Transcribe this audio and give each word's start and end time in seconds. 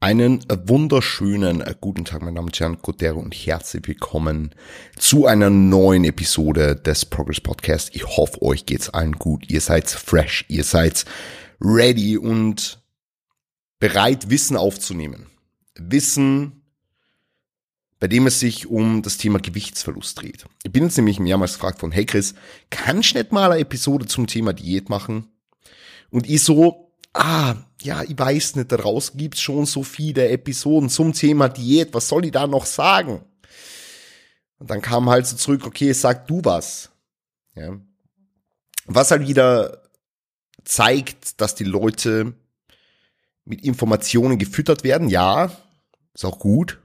Einen 0.00 0.44
wunderschönen 0.48 1.60
äh, 1.60 1.74
guten 1.80 2.04
Tag, 2.04 2.22
meine 2.22 2.36
Damen 2.36 2.46
und 2.46 2.60
Herren, 2.60 2.80
Codero 2.80 3.18
und 3.18 3.34
herzlich 3.34 3.82
willkommen 3.88 4.54
zu 4.96 5.26
einer 5.26 5.50
neuen 5.50 6.04
Episode 6.04 6.76
des 6.76 7.04
Progress 7.04 7.40
Podcast. 7.40 7.96
Ich 7.96 8.06
hoffe, 8.06 8.40
euch 8.40 8.64
geht's 8.64 8.90
allen 8.90 9.14
gut. 9.14 9.50
Ihr 9.50 9.60
seid 9.60 9.90
fresh, 9.90 10.44
ihr 10.46 10.62
seid 10.62 11.04
ready 11.60 12.16
und 12.16 12.80
bereit, 13.80 14.30
Wissen 14.30 14.56
aufzunehmen. 14.56 15.26
Wissen, 15.74 16.62
bei 17.98 18.06
dem 18.06 18.28
es 18.28 18.38
sich 18.38 18.68
um 18.68 19.02
das 19.02 19.18
Thema 19.18 19.40
Gewichtsverlust 19.40 20.22
dreht. 20.22 20.44
Ich 20.62 20.70
bin 20.70 20.84
jetzt 20.84 20.96
nämlich 20.96 21.18
mehrmals 21.18 21.54
gefragt 21.54 21.80
von, 21.80 21.90
hey 21.90 22.06
Chris, 22.06 22.36
kannst 22.70 23.14
du 23.14 23.18
nicht 23.18 23.32
mal 23.32 23.50
eine 23.50 23.62
Episode 23.62 24.06
zum 24.06 24.28
Thema 24.28 24.52
Diät 24.52 24.90
machen? 24.90 25.26
Und 26.10 26.30
ich 26.30 26.44
so, 26.44 26.87
ah, 27.18 27.56
ja, 27.82 28.02
ich 28.02 28.18
weiß 28.18 28.56
nicht, 28.56 28.72
daraus 28.72 29.12
gibt's 29.14 29.40
schon 29.40 29.66
so 29.66 29.82
viele 29.82 30.28
Episoden 30.28 30.88
zum 30.88 31.12
Thema 31.12 31.48
Diät, 31.48 31.92
was 31.92 32.08
soll 32.08 32.24
ich 32.24 32.32
da 32.32 32.46
noch 32.46 32.66
sagen? 32.66 33.22
Und 34.58 34.70
dann 34.70 34.80
kam 34.80 35.08
halt 35.08 35.26
so 35.26 35.36
zurück, 35.36 35.66
okay, 35.66 35.92
sag 35.92 36.26
du 36.26 36.40
was. 36.44 36.90
Ja. 37.54 37.78
Was 38.86 39.10
halt 39.10 39.26
wieder 39.26 39.82
zeigt, 40.64 41.40
dass 41.40 41.54
die 41.54 41.64
Leute 41.64 42.34
mit 43.44 43.62
Informationen 43.62 44.38
gefüttert 44.38 44.84
werden, 44.84 45.08
ja, 45.08 45.50
ist 46.14 46.24
auch 46.24 46.38
gut, 46.38 46.80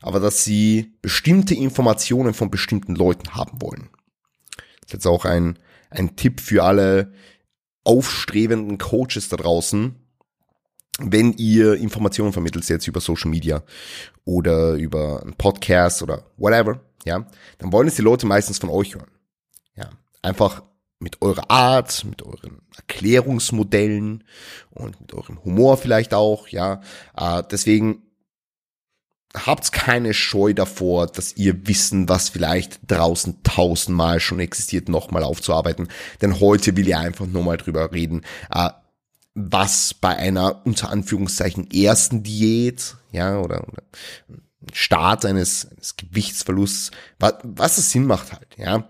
aber 0.00 0.20
dass 0.20 0.44
sie 0.44 0.96
bestimmte 1.02 1.54
Informationen 1.54 2.34
von 2.34 2.50
bestimmten 2.50 2.94
Leuten 2.94 3.34
haben 3.34 3.60
wollen. 3.60 3.90
Das 4.56 4.88
ist 4.88 4.92
jetzt 4.92 5.06
auch 5.06 5.24
ein, 5.24 5.58
ein 5.90 6.16
Tipp 6.16 6.40
für 6.40 6.64
alle 6.64 7.12
aufstrebenden 7.84 8.78
Coaches 8.78 9.28
da 9.28 9.36
draußen, 9.36 9.94
wenn 11.00 11.32
ihr 11.34 11.74
Informationen 11.74 12.32
vermittelt 12.32 12.68
jetzt 12.68 12.86
über 12.86 13.00
Social 13.00 13.30
Media 13.30 13.62
oder 14.24 14.74
über 14.74 15.22
einen 15.22 15.34
Podcast 15.34 16.02
oder 16.02 16.24
whatever, 16.36 16.80
ja, 17.04 17.26
dann 17.58 17.72
wollen 17.72 17.88
es 17.88 17.96
die 17.96 18.02
Leute 18.02 18.26
meistens 18.26 18.58
von 18.58 18.70
euch 18.70 18.94
hören. 18.94 19.10
Ja, 19.76 19.90
einfach 20.22 20.62
mit 21.00 21.20
eurer 21.20 21.50
Art, 21.50 22.04
mit 22.04 22.22
euren 22.22 22.62
Erklärungsmodellen 22.76 24.24
und 24.70 25.00
mit 25.00 25.12
eurem 25.12 25.44
Humor 25.44 25.76
vielleicht 25.76 26.14
auch, 26.14 26.48
ja. 26.48 26.80
Äh, 27.16 27.42
deswegen 27.50 28.02
habt 29.34 29.72
keine 29.72 30.14
Scheu 30.14 30.54
davor, 30.54 31.06
dass 31.06 31.36
ihr 31.36 31.66
Wissen, 31.66 32.08
was 32.08 32.28
vielleicht 32.28 32.78
draußen 32.86 33.42
tausendmal 33.42 34.20
schon 34.20 34.40
existiert, 34.40 34.88
nochmal 34.88 35.24
aufzuarbeiten. 35.24 35.88
Denn 36.22 36.40
heute 36.40 36.76
will 36.76 36.88
ich 36.88 36.96
einfach 36.96 37.26
nur 37.26 37.42
mal 37.42 37.56
drüber 37.56 37.92
reden, 37.92 38.22
äh, 38.50 38.70
was 39.34 39.94
bei 39.94 40.16
einer 40.16 40.64
unter 40.64 40.90
Anführungszeichen 40.90 41.70
ersten 41.70 42.22
Diät, 42.22 42.94
ja, 43.10 43.38
oder, 43.40 43.66
oder 43.66 43.82
Start 44.72 45.24
eines, 45.26 45.66
eines 45.70 45.96
Gewichtsverlusts, 45.96 46.92
was, 47.18 47.34
was 47.42 47.78
es 47.78 47.90
Sinn 47.90 48.06
macht 48.06 48.32
halt, 48.32 48.48
ja. 48.56 48.88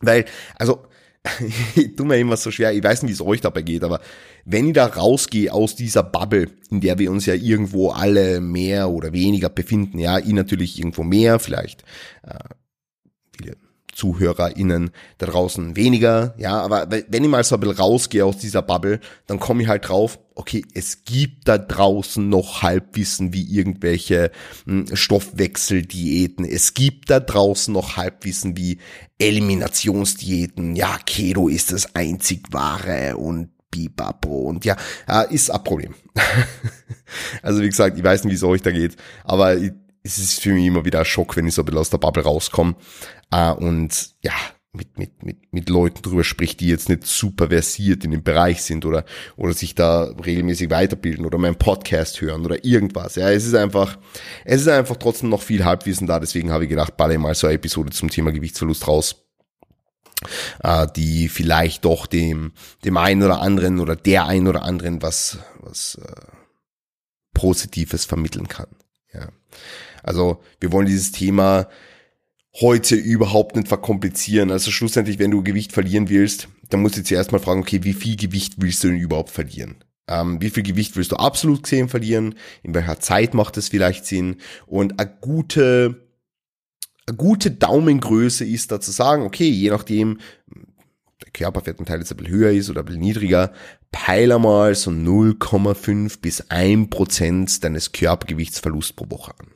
Weil, 0.00 0.26
also, 0.58 0.86
ich 1.74 1.96
tue 1.96 2.06
mir 2.06 2.18
immer 2.18 2.36
so 2.36 2.50
schwer, 2.50 2.72
ich 2.72 2.82
weiß 2.82 3.02
nicht, 3.02 3.10
wie 3.10 3.14
es 3.14 3.20
euch 3.20 3.40
dabei 3.40 3.62
geht, 3.62 3.84
aber 3.84 4.00
wenn 4.44 4.68
ich 4.68 4.74
da 4.74 4.86
rausgehe 4.86 5.52
aus 5.52 5.74
dieser 5.76 6.02
Bubble, 6.02 6.50
in 6.70 6.80
der 6.80 6.98
wir 6.98 7.10
uns 7.10 7.26
ja 7.26 7.34
irgendwo 7.34 7.90
alle 7.90 8.40
mehr 8.40 8.90
oder 8.90 9.12
weniger 9.12 9.48
befinden, 9.48 9.98
ja, 9.98 10.18
ich 10.18 10.32
natürlich 10.32 10.78
irgendwo 10.78 11.02
mehr, 11.02 11.38
vielleicht 11.38 11.82
äh, 12.22 12.38
ZuhörerInnen 13.96 14.90
da 15.18 15.26
draußen 15.26 15.74
weniger, 15.74 16.34
ja, 16.36 16.60
aber 16.60 16.88
wenn 16.90 17.24
ich 17.24 17.30
mal 17.30 17.42
so 17.42 17.54
ein 17.54 17.60
bisschen 17.60 17.78
rausgehe 17.78 18.24
aus 18.24 18.36
dieser 18.36 18.60
Bubble, 18.60 19.00
dann 19.26 19.40
komme 19.40 19.62
ich 19.62 19.68
halt 19.68 19.88
drauf, 19.88 20.18
okay, 20.34 20.64
es 20.74 21.04
gibt 21.04 21.48
da 21.48 21.56
draußen 21.56 22.28
noch 22.28 22.62
Halbwissen 22.62 23.32
wie 23.32 23.44
irgendwelche 23.44 24.30
hm, 24.66 24.94
Stoffwechseldiäten, 24.94 26.44
es 26.44 26.74
gibt 26.74 27.08
da 27.08 27.20
draußen 27.20 27.72
noch 27.72 27.96
Halbwissen 27.96 28.56
wie 28.58 28.78
Eliminationsdiäten, 29.18 30.76
ja, 30.76 30.98
Keto 31.06 31.48
ist 31.48 31.72
das 31.72 31.94
einzig 31.94 32.48
wahre 32.50 33.16
und 33.16 33.48
Bipapo 33.70 34.42
und 34.42 34.66
ja, 34.66 34.76
ist 35.30 35.50
ein 35.50 35.64
Problem. 35.64 35.94
also 37.42 37.62
wie 37.62 37.68
gesagt, 37.68 37.96
ich 37.96 38.04
weiß 38.04 38.24
nicht, 38.24 38.32
wie 38.32 38.36
es 38.36 38.42
euch 38.42 38.62
da 38.62 38.70
geht, 38.70 38.96
aber 39.24 39.56
es 40.06 40.18
ist 40.18 40.40
für 40.40 40.52
mich 40.52 40.66
immer 40.66 40.84
wieder 40.84 41.00
ein 41.00 41.04
Schock, 41.04 41.36
wenn 41.36 41.46
ich 41.46 41.54
so 41.54 41.62
ein 41.62 41.64
bisschen 41.66 41.80
aus 41.80 41.90
der 41.90 41.98
Bubble 41.98 42.22
rauskomme 42.22 42.76
äh, 43.30 43.52
und 43.52 44.10
ja, 44.22 44.32
mit, 44.72 44.98
mit, 44.98 45.22
mit, 45.22 45.52
mit 45.52 45.68
Leuten 45.68 46.02
drüber 46.02 46.22
spricht, 46.22 46.60
die 46.60 46.68
jetzt 46.68 46.88
nicht 46.88 47.06
super 47.06 47.48
versiert 47.48 48.04
in 48.04 48.10
dem 48.10 48.22
Bereich 48.22 48.62
sind 48.62 48.84
oder, 48.84 49.04
oder 49.36 49.54
sich 49.54 49.74
da 49.74 50.04
regelmäßig 50.04 50.70
weiterbilden 50.70 51.24
oder 51.24 51.38
meinen 51.38 51.56
Podcast 51.56 52.20
hören 52.20 52.44
oder 52.44 52.64
irgendwas. 52.64 53.16
Ja, 53.16 53.30
es 53.30 53.46
ist 53.46 53.54
einfach, 53.54 53.98
es 54.44 54.62
ist 54.62 54.68
einfach 54.68 54.96
trotzdem 54.96 55.30
noch 55.30 55.42
viel 55.42 55.64
Halbwissen 55.64 56.06
da. 56.06 56.20
Deswegen 56.20 56.52
habe 56.52 56.64
ich 56.64 56.70
gedacht, 56.70 56.96
balle 56.96 57.18
mal 57.18 57.34
so 57.34 57.46
eine 57.46 57.54
Episode 57.54 57.90
zum 57.90 58.10
Thema 58.10 58.32
Gewichtsverlust 58.32 58.86
raus 58.86 59.26
äh, 60.62 60.86
die 60.94 61.28
vielleicht 61.28 61.84
doch 61.84 62.06
dem, 62.06 62.52
dem 62.84 62.96
einen 62.96 63.22
oder 63.22 63.40
anderen 63.40 63.80
oder 63.80 63.96
der 63.96 64.26
einen 64.26 64.48
oder 64.48 64.62
anderen 64.62 65.02
was, 65.02 65.38
was 65.60 65.96
äh, 65.96 66.26
Positives 67.34 68.04
vermitteln 68.04 68.48
kann. 68.48 68.68
Ja. 69.12 69.28
Also 70.06 70.40
wir 70.60 70.72
wollen 70.72 70.86
dieses 70.86 71.12
Thema 71.12 71.68
heute 72.60 72.96
überhaupt 72.96 73.56
nicht 73.56 73.68
verkomplizieren. 73.68 74.50
Also 74.50 74.70
schlussendlich, 74.70 75.18
wenn 75.18 75.30
du 75.30 75.42
Gewicht 75.42 75.72
verlieren 75.72 76.08
willst, 76.08 76.48
dann 76.70 76.80
musst 76.80 76.96
du 76.96 77.04
zuerst 77.04 77.32
mal 77.32 77.38
fragen, 77.38 77.60
okay, 77.60 77.84
wie 77.84 77.92
viel 77.92 78.16
Gewicht 78.16 78.54
willst 78.58 78.82
du 78.82 78.88
denn 78.88 78.98
überhaupt 78.98 79.30
verlieren? 79.30 79.76
Ähm, 80.08 80.40
wie 80.40 80.50
viel 80.50 80.62
Gewicht 80.62 80.96
willst 80.96 81.12
du 81.12 81.16
absolut 81.16 81.64
gesehen 81.64 81.88
verlieren? 81.88 82.36
In 82.62 82.74
welcher 82.74 83.00
Zeit 83.00 83.34
macht 83.34 83.56
es 83.56 83.68
vielleicht 83.68 84.06
Sinn? 84.06 84.36
Und 84.66 84.98
eine 84.98 85.10
gute 85.20 86.06
eine 87.08 87.16
gute 87.16 87.52
Daumengröße 87.52 88.44
ist 88.44 88.72
da 88.72 88.80
zu 88.80 88.90
sagen, 88.90 89.22
okay, 89.22 89.48
je 89.48 89.70
nachdem, 89.70 90.18
der 91.22 91.30
Körperfettanteil 91.32 92.00
jetzt 92.00 92.10
ein 92.10 92.16
bisschen 92.16 92.34
höher 92.34 92.50
ist 92.50 92.68
oder 92.68 92.80
ein 92.80 92.86
bisschen 92.86 93.00
niedriger, 93.00 93.52
peile 93.92 94.38
mal 94.38 94.74
so 94.74 94.90
0,5 94.90 96.20
bis 96.20 96.50
1 96.50 96.90
Prozent 96.90 97.62
deines 97.62 97.92
Körpergewichtsverlust 97.92 98.96
pro 98.96 99.08
Woche 99.10 99.32
an. 99.38 99.55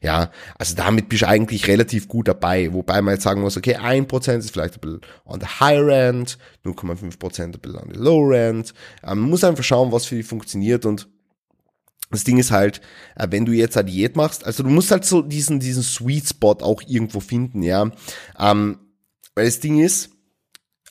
Ja, 0.00 0.30
also 0.58 0.74
damit 0.74 1.08
bist 1.08 1.22
du 1.22 1.28
eigentlich 1.28 1.68
relativ 1.68 2.08
gut 2.08 2.28
dabei, 2.28 2.72
wobei 2.72 3.00
man 3.02 3.14
jetzt 3.14 3.24
sagen 3.24 3.40
muss, 3.40 3.56
okay, 3.56 3.76
1% 3.76 4.38
ist 4.38 4.50
vielleicht 4.50 4.74
ein 4.74 4.80
bisschen 4.80 5.00
on 5.24 5.40
the 5.40 5.46
higher 5.60 6.08
end, 6.08 6.38
0,5% 6.64 7.42
ein 7.42 7.52
bisschen 7.52 7.76
on 7.76 7.90
the 7.92 7.98
lower 7.98 8.34
end. 8.34 8.72
Ähm, 9.02 9.20
man 9.20 9.30
muss 9.30 9.44
einfach 9.44 9.64
schauen, 9.64 9.92
was 9.92 10.06
für 10.06 10.16
dich 10.16 10.26
funktioniert 10.26 10.86
und 10.86 11.08
das 12.10 12.24
Ding 12.24 12.38
ist 12.38 12.50
halt, 12.50 12.80
äh, 13.16 13.26
wenn 13.30 13.44
du 13.44 13.52
jetzt 13.52 13.76
eine 13.76 13.90
Diät 13.90 14.16
machst, 14.16 14.44
also 14.44 14.62
du 14.62 14.68
musst 14.68 14.90
halt 14.90 15.04
so 15.04 15.22
diesen, 15.22 15.58
diesen 15.58 15.82
Sweet 15.82 16.28
Spot 16.28 16.56
auch 16.60 16.82
irgendwo 16.86 17.20
finden, 17.20 17.62
ja. 17.62 17.90
Ähm, 18.38 18.78
weil 19.34 19.46
das 19.46 19.60
Ding 19.60 19.80
ist, 19.80 20.10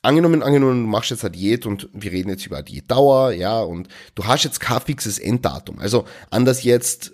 angenommen, 0.05 0.43
angenommen, 0.43 0.83
du 0.83 0.87
machst 0.89 1.11
jetzt 1.11 1.23
eine 1.23 1.31
Diät 1.31 1.65
und 1.65 1.89
wir 1.93 2.11
reden 2.11 2.29
jetzt 2.29 2.45
über 2.45 2.61
Diätdauer, 2.61 3.31
ja, 3.31 3.59
und 3.59 3.87
du 4.13 4.25
hast 4.25 4.43
jetzt 4.43 4.59
kein 4.59 4.81
fixes 4.81 5.19
Enddatum. 5.19 5.79
Also 5.79 6.05
anders 6.29 6.63
jetzt 6.63 7.13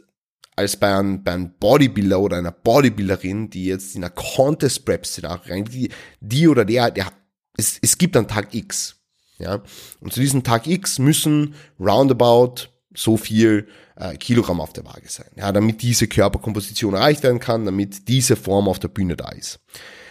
als 0.55 0.77
bei 0.77 0.95
einem, 0.95 1.23
bei 1.23 1.33
einem 1.33 1.53
Bodybuilder 1.59 2.19
oder 2.19 2.37
einer 2.37 2.51
Bodybuilderin, 2.51 3.49
die 3.49 3.65
jetzt 3.65 3.95
in 3.95 4.03
einer 4.03 4.13
Contest 4.13 4.85
Prep 4.85 5.05
Szenario 5.05 5.53
rein, 5.53 5.65
die, 5.65 5.89
die 6.19 6.47
oder 6.47 6.65
der, 6.65 6.91
der, 6.91 7.11
es, 7.57 7.79
es 7.81 7.97
gibt 7.97 8.17
einen 8.17 8.27
Tag 8.27 8.53
X, 8.53 8.97
ja. 9.37 9.61
Und 9.99 10.13
zu 10.13 10.19
diesem 10.19 10.43
Tag 10.43 10.67
X 10.67 10.99
müssen 10.99 11.55
roundabout 11.79 12.67
so 12.93 13.17
viel 13.17 13.67
äh, 13.95 14.15
Kilogramm 14.17 14.59
auf 14.59 14.73
der 14.73 14.85
Waage 14.85 15.09
sein, 15.09 15.31
ja, 15.35 15.51
damit 15.51 15.81
diese 15.81 16.07
Körperkomposition 16.07 16.93
erreicht 16.93 17.23
werden 17.23 17.39
kann, 17.39 17.65
damit 17.65 18.07
diese 18.07 18.35
Form 18.35 18.67
auf 18.67 18.79
der 18.79 18.89
Bühne 18.89 19.15
da 19.15 19.29
ist. 19.29 19.59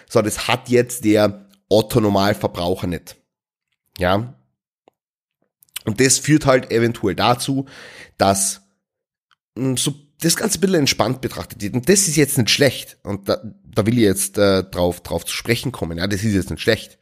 So, 0.08 0.22
das 0.22 0.48
hat 0.48 0.68
jetzt 0.68 1.04
der 1.04 1.46
Otto 1.68 2.00
Normalverbraucher 2.00 2.86
nicht. 2.86 3.16
Ja. 3.98 4.34
Und 5.84 6.00
das 6.00 6.18
führt 6.18 6.46
halt 6.46 6.70
eventuell 6.72 7.14
dazu, 7.14 7.66
dass 8.18 8.62
so 9.76 9.94
das 10.20 10.36
Ganze 10.36 10.58
ein 10.58 10.60
bisschen 10.60 10.76
entspannt 10.76 11.20
betrachtet. 11.20 11.74
Und 11.74 11.88
das 11.88 12.08
ist 12.08 12.16
jetzt 12.16 12.38
nicht 12.38 12.50
schlecht. 12.50 12.98
Und 13.02 13.28
da, 13.28 13.38
da 13.74 13.86
will 13.86 13.98
ich 13.98 14.04
jetzt 14.04 14.38
äh, 14.38 14.64
drauf, 14.64 15.00
drauf 15.00 15.24
zu 15.24 15.34
sprechen 15.34 15.72
kommen. 15.72 15.98
Ja, 15.98 16.06
das 16.06 16.24
ist 16.24 16.34
jetzt 16.34 16.50
nicht 16.50 16.62
schlecht. 16.62 16.98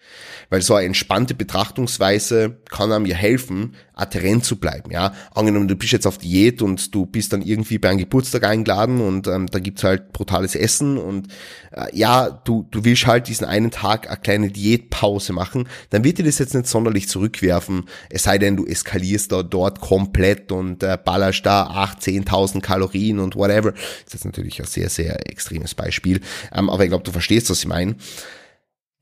Weil 0.50 0.62
so 0.62 0.74
eine 0.74 0.86
entspannte 0.86 1.34
Betrachtungsweise 1.34 2.58
kann 2.70 2.92
einem 2.92 3.06
ja 3.06 3.16
helfen, 3.16 3.74
adherent 3.98 4.44
zu 4.44 4.56
bleiben. 4.56 4.90
Ja, 4.90 5.12
angenommen, 5.34 5.68
du 5.68 5.76
bist 5.76 5.92
jetzt 5.92 6.06
auf 6.06 6.18
Diät 6.18 6.62
und 6.62 6.94
du 6.94 7.04
bist 7.04 7.32
dann 7.32 7.42
irgendwie 7.42 7.78
bei 7.78 7.90
einem 7.90 7.98
Geburtstag 7.98 8.44
eingeladen 8.44 9.00
und 9.00 9.26
ähm, 9.26 9.46
da 9.48 9.58
gibt's 9.58 9.84
halt 9.84 10.12
brutales 10.12 10.54
Essen 10.54 10.98
und 10.98 11.28
äh, 11.72 11.86
ja, 11.92 12.30
du, 12.30 12.66
du 12.70 12.84
willst 12.84 13.06
halt 13.06 13.28
diesen 13.28 13.46
einen 13.46 13.70
Tag 13.70 14.08
eine 14.08 14.16
kleine 14.18 14.50
Diätpause 14.50 15.32
machen, 15.32 15.68
dann 15.90 16.04
wird 16.04 16.18
dir 16.18 16.24
das 16.24 16.38
jetzt 16.38 16.54
nicht 16.54 16.68
sonderlich 16.68 17.08
zurückwerfen, 17.08 17.86
es 18.08 18.22
sei 18.22 18.38
denn, 18.38 18.56
du 18.56 18.66
eskalierst 18.66 19.32
da 19.32 19.42
dort 19.42 19.80
komplett 19.80 20.52
und 20.52 20.82
äh, 20.82 20.96
ballerst 21.02 21.44
da 21.44 21.64
8, 21.64 22.00
10.000 22.00 22.60
Kalorien 22.60 23.18
und 23.18 23.34
whatever. 23.34 23.72
Das 23.72 23.82
ist 24.06 24.14
jetzt 24.14 24.24
natürlich 24.24 24.60
ein 24.60 24.66
sehr, 24.66 24.88
sehr 24.88 25.28
extremes 25.28 25.74
Beispiel, 25.74 26.20
ähm, 26.52 26.67
aber 26.70 26.84
ich 26.84 26.90
glaube, 26.90 27.04
du 27.04 27.12
verstehst, 27.12 27.50
was 27.50 27.60
ich 27.60 27.66
meine. 27.66 27.96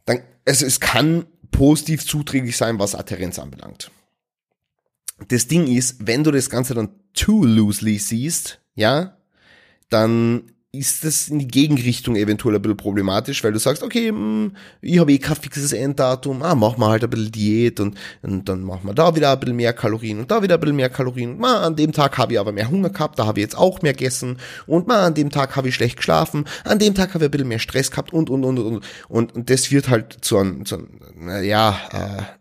Dann, 0.04 0.22
also 0.44 0.66
es 0.66 0.80
kann 0.80 1.26
positiv 1.50 2.06
zuträglich 2.06 2.56
sein, 2.56 2.78
was 2.78 2.94
Adherenz 2.94 3.38
anbelangt. 3.38 3.90
das 5.28 5.48
Ding 5.48 5.66
ist, 5.66 6.06
wenn 6.06 6.24
du 6.24 6.30
das 6.30 6.50
Ganze 6.50 6.74
dann 6.74 6.90
too 7.14 7.44
loosely 7.44 7.98
siehst, 7.98 8.60
ja, 8.74 9.16
dann 9.88 10.52
ist 10.78 11.04
das 11.04 11.28
in 11.28 11.38
die 11.38 11.48
Gegenrichtung 11.48 12.16
eventuell 12.16 12.56
ein 12.56 12.62
bisschen 12.62 12.76
problematisch, 12.76 13.42
weil 13.44 13.52
du 13.52 13.58
sagst, 13.58 13.82
okay, 13.82 14.08
hm, 14.08 14.52
ich 14.80 14.98
habe 14.98 15.12
eh 15.12 15.18
kein 15.18 15.36
fixes 15.36 15.72
Enddatum, 15.72 16.42
ah, 16.42 16.54
machen 16.54 16.80
wir 16.80 16.88
halt 16.88 17.04
ein 17.04 17.10
bisschen 17.10 17.32
Diät 17.32 17.80
und, 17.80 17.96
und 18.22 18.48
dann 18.48 18.62
machen 18.62 18.86
wir 18.86 18.94
da 18.94 19.14
wieder 19.14 19.32
ein 19.32 19.40
bisschen 19.40 19.56
mehr 19.56 19.72
Kalorien 19.72 20.18
und 20.20 20.30
da 20.30 20.42
wieder 20.42 20.54
ein 20.54 20.60
bisschen 20.60 20.76
mehr 20.76 20.90
Kalorien. 20.90 21.32
Und 21.32 21.40
mal 21.40 21.62
an 21.62 21.76
dem 21.76 21.92
Tag 21.92 22.18
habe 22.18 22.32
ich 22.32 22.40
aber 22.40 22.52
mehr 22.52 22.70
Hunger 22.70 22.90
gehabt, 22.90 23.18
da 23.18 23.26
habe 23.26 23.40
ich 23.40 23.44
jetzt 23.44 23.58
auch 23.58 23.82
mehr 23.82 23.92
gegessen 23.92 24.38
und 24.66 24.86
mal 24.86 25.04
an 25.04 25.14
dem 25.14 25.30
Tag 25.30 25.56
habe 25.56 25.68
ich 25.68 25.74
schlecht 25.74 25.96
geschlafen, 25.96 26.44
an 26.64 26.78
dem 26.78 26.94
Tag 26.94 27.14
habe 27.14 27.24
ich 27.24 27.28
ein 27.28 27.30
bisschen 27.32 27.48
mehr 27.48 27.58
Stress 27.58 27.90
gehabt 27.90 28.12
und, 28.12 28.30
und, 28.30 28.44
und, 28.44 28.58
und, 28.58 28.84
und, 29.08 29.34
und 29.34 29.50
das 29.50 29.70
wird 29.70 29.88
halt 29.88 30.18
zu 30.20 30.38
einem, 30.38 30.64
zu 30.64 30.76
einem 30.76 31.44
ja, 31.44 31.78
äh, 31.92 32.35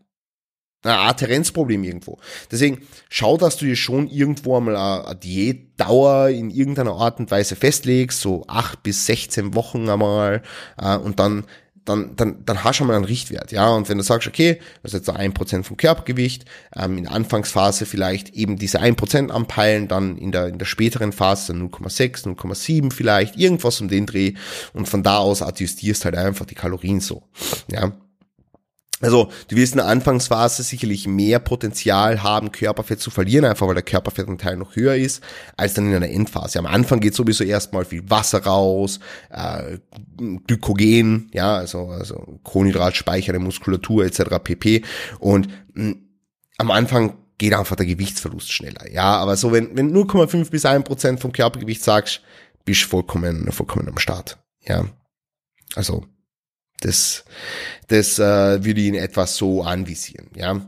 eine 0.85 0.99
Adherenzproblem 0.99 1.83
irgendwo. 1.83 2.17
Deswegen 2.51 2.81
schau, 3.09 3.37
dass 3.37 3.57
du 3.57 3.65
dir 3.65 3.75
schon 3.75 4.07
irgendwo 4.07 4.57
einmal 4.57 4.75
eine 4.75 5.15
Diätdauer 5.15 6.29
in 6.29 6.49
irgendeiner 6.49 6.93
Art 6.93 7.19
und 7.19 7.31
Weise 7.31 7.55
festlegst, 7.55 8.21
so 8.21 8.45
acht 8.47 8.83
bis 8.83 9.05
16 9.05 9.53
Wochen 9.55 9.89
einmal, 9.89 10.43
äh, 10.81 10.97
und 10.97 11.19
dann 11.19 11.45
dann, 11.85 12.15
dann, 12.15 12.43
dann 12.45 12.63
hast 12.63 12.75
du 12.75 12.77
schon 12.79 12.87
mal 12.87 12.95
einen 12.95 13.05
Richtwert, 13.05 13.51
ja. 13.51 13.69
Und 13.69 13.87
wenn 13.89 13.97
du 13.97 14.03
sagst, 14.03 14.27
okay, 14.27 14.59
das 14.81 14.93
ist 14.93 15.07
jetzt 15.07 15.15
ein 15.15 15.33
Prozent 15.33 15.65
vom 15.65 15.77
Körpergewicht, 15.77 16.45
ähm, 16.75 16.97
in 16.97 17.03
der 17.05 17.13
Anfangsphase 17.13 17.85
vielleicht 17.85 18.29
eben 18.29 18.57
diese 18.57 18.79
ein 18.79 18.95
Prozent 18.95 19.31
anpeilen, 19.31 19.87
dann 19.87 20.17
in 20.17 20.31
der, 20.31 20.47
in 20.47 20.57
der 20.57 20.65
späteren 20.65 21.11
Phase 21.11 21.53
0,6, 21.53 22.25
0,7 22.25 22.91
vielleicht, 22.91 23.37
irgendwas 23.37 23.79
um 23.81 23.87
den 23.87 24.07
Dreh 24.07 24.33
und 24.73 24.89
von 24.89 25.03
da 25.03 25.19
aus 25.19 25.41
adjustierst 25.41 26.05
halt 26.05 26.15
einfach 26.15 26.45
die 26.45 26.55
Kalorien 26.55 26.99
so, 26.99 27.23
ja. 27.69 27.93
Also 29.01 29.29
du 29.49 29.57
wirst 29.57 29.73
in 29.73 29.79
der 29.79 29.87
Anfangsphase 29.87 30.63
sicherlich 30.63 31.05
mehr 31.05 31.39
Potenzial 31.39 32.23
haben, 32.23 32.53
Körperfett 32.53 33.01
zu 33.01 33.11
verlieren, 33.11 33.43
einfach 33.43 33.67
weil 33.67 33.73
der 33.73 33.83
Körperfettanteil 33.83 34.55
noch 34.55 34.75
höher 34.77 34.95
ist, 34.95 35.21
als 35.57 35.73
dann 35.73 35.87
in 35.87 35.95
einer 35.95 36.09
Endphase. 36.09 36.59
Am 36.59 36.65
Anfang 36.65 37.01
geht 37.01 37.13
sowieso 37.13 37.43
erstmal 37.43 37.83
viel 37.83 38.09
Wasser 38.09 38.43
raus, 38.43 39.01
äh, 39.31 39.79
Glykogen, 40.47 41.29
ja, 41.33 41.57
also, 41.57 41.87
also 41.89 42.39
Kohlenhydratspeicher 42.43 43.33
der 43.33 43.41
Muskulatur 43.41 44.05
etc. 44.05 44.39
pp. 44.41 44.83
Und 45.19 45.49
mh, 45.73 45.91
hm, 45.91 46.01
am 46.57 46.71
Anfang 46.71 47.17
geht 47.37 47.53
einfach 47.53 47.75
der 47.75 47.85
Gewichtsverlust 47.85 48.49
schneller. 48.49 48.89
Ja, 48.89 49.17
aber 49.17 49.35
so 49.35 49.51
wenn, 49.51 49.75
wenn 49.75 49.93
0,5 49.93 50.49
bis 50.49 50.65
1 50.65 50.85
Prozent 50.85 51.19
vom 51.19 51.33
Körpergewicht 51.33 51.83
sagst, 51.83 52.21
bist 52.63 52.83
du 52.83 52.87
vollkommen, 52.87 53.51
vollkommen 53.51 53.89
am 53.89 53.97
Start. 53.97 54.37
Ja, 54.61 54.85
also 55.75 56.05
das, 56.85 57.25
das 57.87 58.19
äh, 58.19 58.63
würde 58.63 58.81
ihn 58.81 58.95
etwas 58.95 59.35
so 59.35 59.63
anvisieren, 59.63 60.29
ja. 60.35 60.61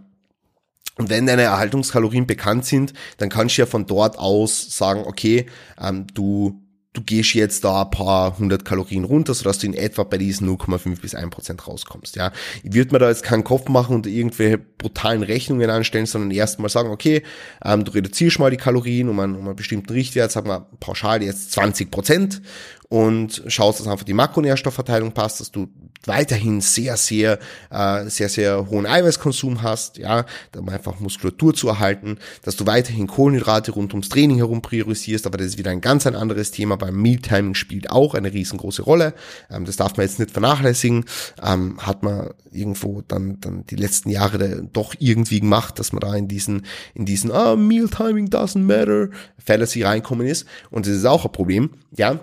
Und 0.98 1.10
wenn 1.12 1.28
deine 1.28 1.44
Erhaltungskalorien 1.44 2.25
bekannt 2.25 2.66
sind, 2.66 2.94
dann 3.18 3.30
kannst 3.30 3.56
du 3.56 3.62
ja 3.62 3.66
von 3.68 3.86
dort 3.86 4.18
aus 4.18 4.75
sagen, 4.75 5.04
okay, 5.06 5.46
ähm, 5.80 6.08
du 6.12 6.60
du 6.98 7.04
gehst 7.04 7.36
jetzt 7.36 7.64
da 7.64 7.84
ein 7.84 7.92
paar 7.92 8.40
hundert 8.40 8.66
Kalorien 8.66 9.04
runter, 9.04 9.36
sodass 9.36 9.60
du 9.60 9.68
in 9.68 9.76
etwa 9.76 10.04
bei 10.04 10.18
diesen 10.18 10.50
0,5 10.50 11.00
bis 11.00 11.14
1 11.14 11.30
Prozent 11.30 11.68
rauskommst. 11.68 12.16
Ja, 12.16 12.32
ich 12.64 12.74
würde 12.74 12.92
mir 12.92 13.00
da 13.00 13.10
jetzt 13.10 13.24
keinen 13.24 13.44
Kopf 13.44 13.70
machen 13.70 13.96
und 13.96 14.08
irgendwelche 14.08 14.58
brutalen 14.58 15.22
Rechnungen 15.22 15.70
anstellen, 15.70 16.08
sondern 16.08 16.32
erstmal 16.32 16.70
sagen, 16.70 16.90
okay, 16.90 17.22
ähm, 17.64 17.86
du 17.86 17.92
reduzierst 17.92 18.40
mal 18.40 18.50
die 18.50 18.58
Kalorien 18.58 19.10
um 19.10 19.20
einen, 19.20 19.36
um 19.36 19.46
einen 19.46 19.56
bestimmten 19.56 19.94
Richtwert, 19.94 20.32
sagen 20.32 20.50
wir 20.50 20.68
pauschal 20.80 21.22
jetzt 21.22 21.52
20 21.52 21.92
Prozent 21.92 22.42
und 22.90 23.44
schaust, 23.48 23.80
dass 23.80 23.88
einfach 23.88 24.06
die 24.06 24.14
Makronährstoffverteilung 24.14 25.12
passt, 25.12 25.40
dass 25.40 25.52
du 25.52 25.68
weiterhin 26.06 26.62
sehr, 26.62 26.96
sehr, 26.96 27.38
äh, 27.70 28.06
sehr, 28.10 28.30
sehr 28.30 28.70
hohen 28.70 28.86
Eiweißkonsum 28.86 29.62
hast, 29.62 29.98
ja, 29.98 30.26
um 30.56 30.70
einfach 30.70 31.00
Muskulatur 31.00 31.54
zu 31.54 31.68
erhalten, 31.68 32.18
dass 32.44 32.56
du 32.56 32.66
weiterhin 32.66 33.08
Kohlenhydrate 33.08 33.72
rund 33.72 33.94
ums 33.94 34.10
Training 34.10 34.38
herum 34.38 34.62
priorisierst, 34.62 35.26
aber 35.28 35.38
das 35.38 35.48
ist 35.48 35.58
wieder 35.58 35.72
ein 35.72 35.82
ganz 35.82 36.08
ein 36.08 36.16
anderes 36.16 36.52
Thema, 36.52 36.80
beim 36.88 37.01
Mealtiming 37.01 37.54
spielt 37.54 37.89
auch 37.89 38.13
eine 38.13 38.34
riesengroße 38.34 38.81
Rolle, 38.81 39.13
ähm, 39.50 39.66
das 39.66 39.75
darf 39.75 39.98
man 39.98 40.06
jetzt 40.06 40.19
nicht 40.19 40.31
vernachlässigen, 40.31 41.06
ähm, 41.44 41.78
hat 41.86 42.04
man 42.04 42.31
irgendwo 42.51 43.01
dann, 43.07 43.39
dann 43.39 43.66
die 43.66 43.75
letzten 43.75 44.10
Jahre 44.10 44.63
doch 44.72 44.95
irgendwie 45.00 45.39
gemacht, 45.39 45.80
dass 45.80 45.94
man 45.94 46.01
da 46.01 46.16
in 46.16 46.28
diesen, 46.28 46.66
in 46.94 47.06
diesen, 47.06 47.31
ah, 47.31 47.56
Mealtiming 47.56 48.28
doesn't 48.28 48.60
matter, 48.60 49.10
Fallacy 49.38 49.84
reinkommen 49.84 50.28
ist 50.28 50.45
und 50.69 50.86
das 50.86 50.94
ist 50.94 51.06
auch 51.06 51.25
ein 51.25 51.31
Problem, 51.31 51.72
ja, 51.95 52.19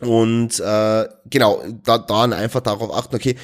und 0.00 0.58
äh, 0.60 1.08
genau, 1.26 1.62
da, 1.84 1.98
dann 1.98 2.32
einfach 2.32 2.60
darauf 2.60 2.94
achten, 2.94 3.16
okay, 3.16 3.36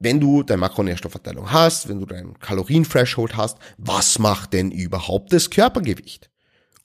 wenn 0.00 0.18
du 0.18 0.42
deine 0.42 0.60
Makronährstoffverteilung 0.60 1.52
hast, 1.52 1.88
wenn 1.88 2.00
du 2.00 2.06
dein 2.06 2.38
Kalorien-Threshold 2.38 3.36
hast, 3.36 3.58
was 3.76 4.18
macht 4.18 4.54
denn 4.54 4.70
überhaupt 4.70 5.32
das 5.32 5.50
Körpergewicht? 5.50 6.30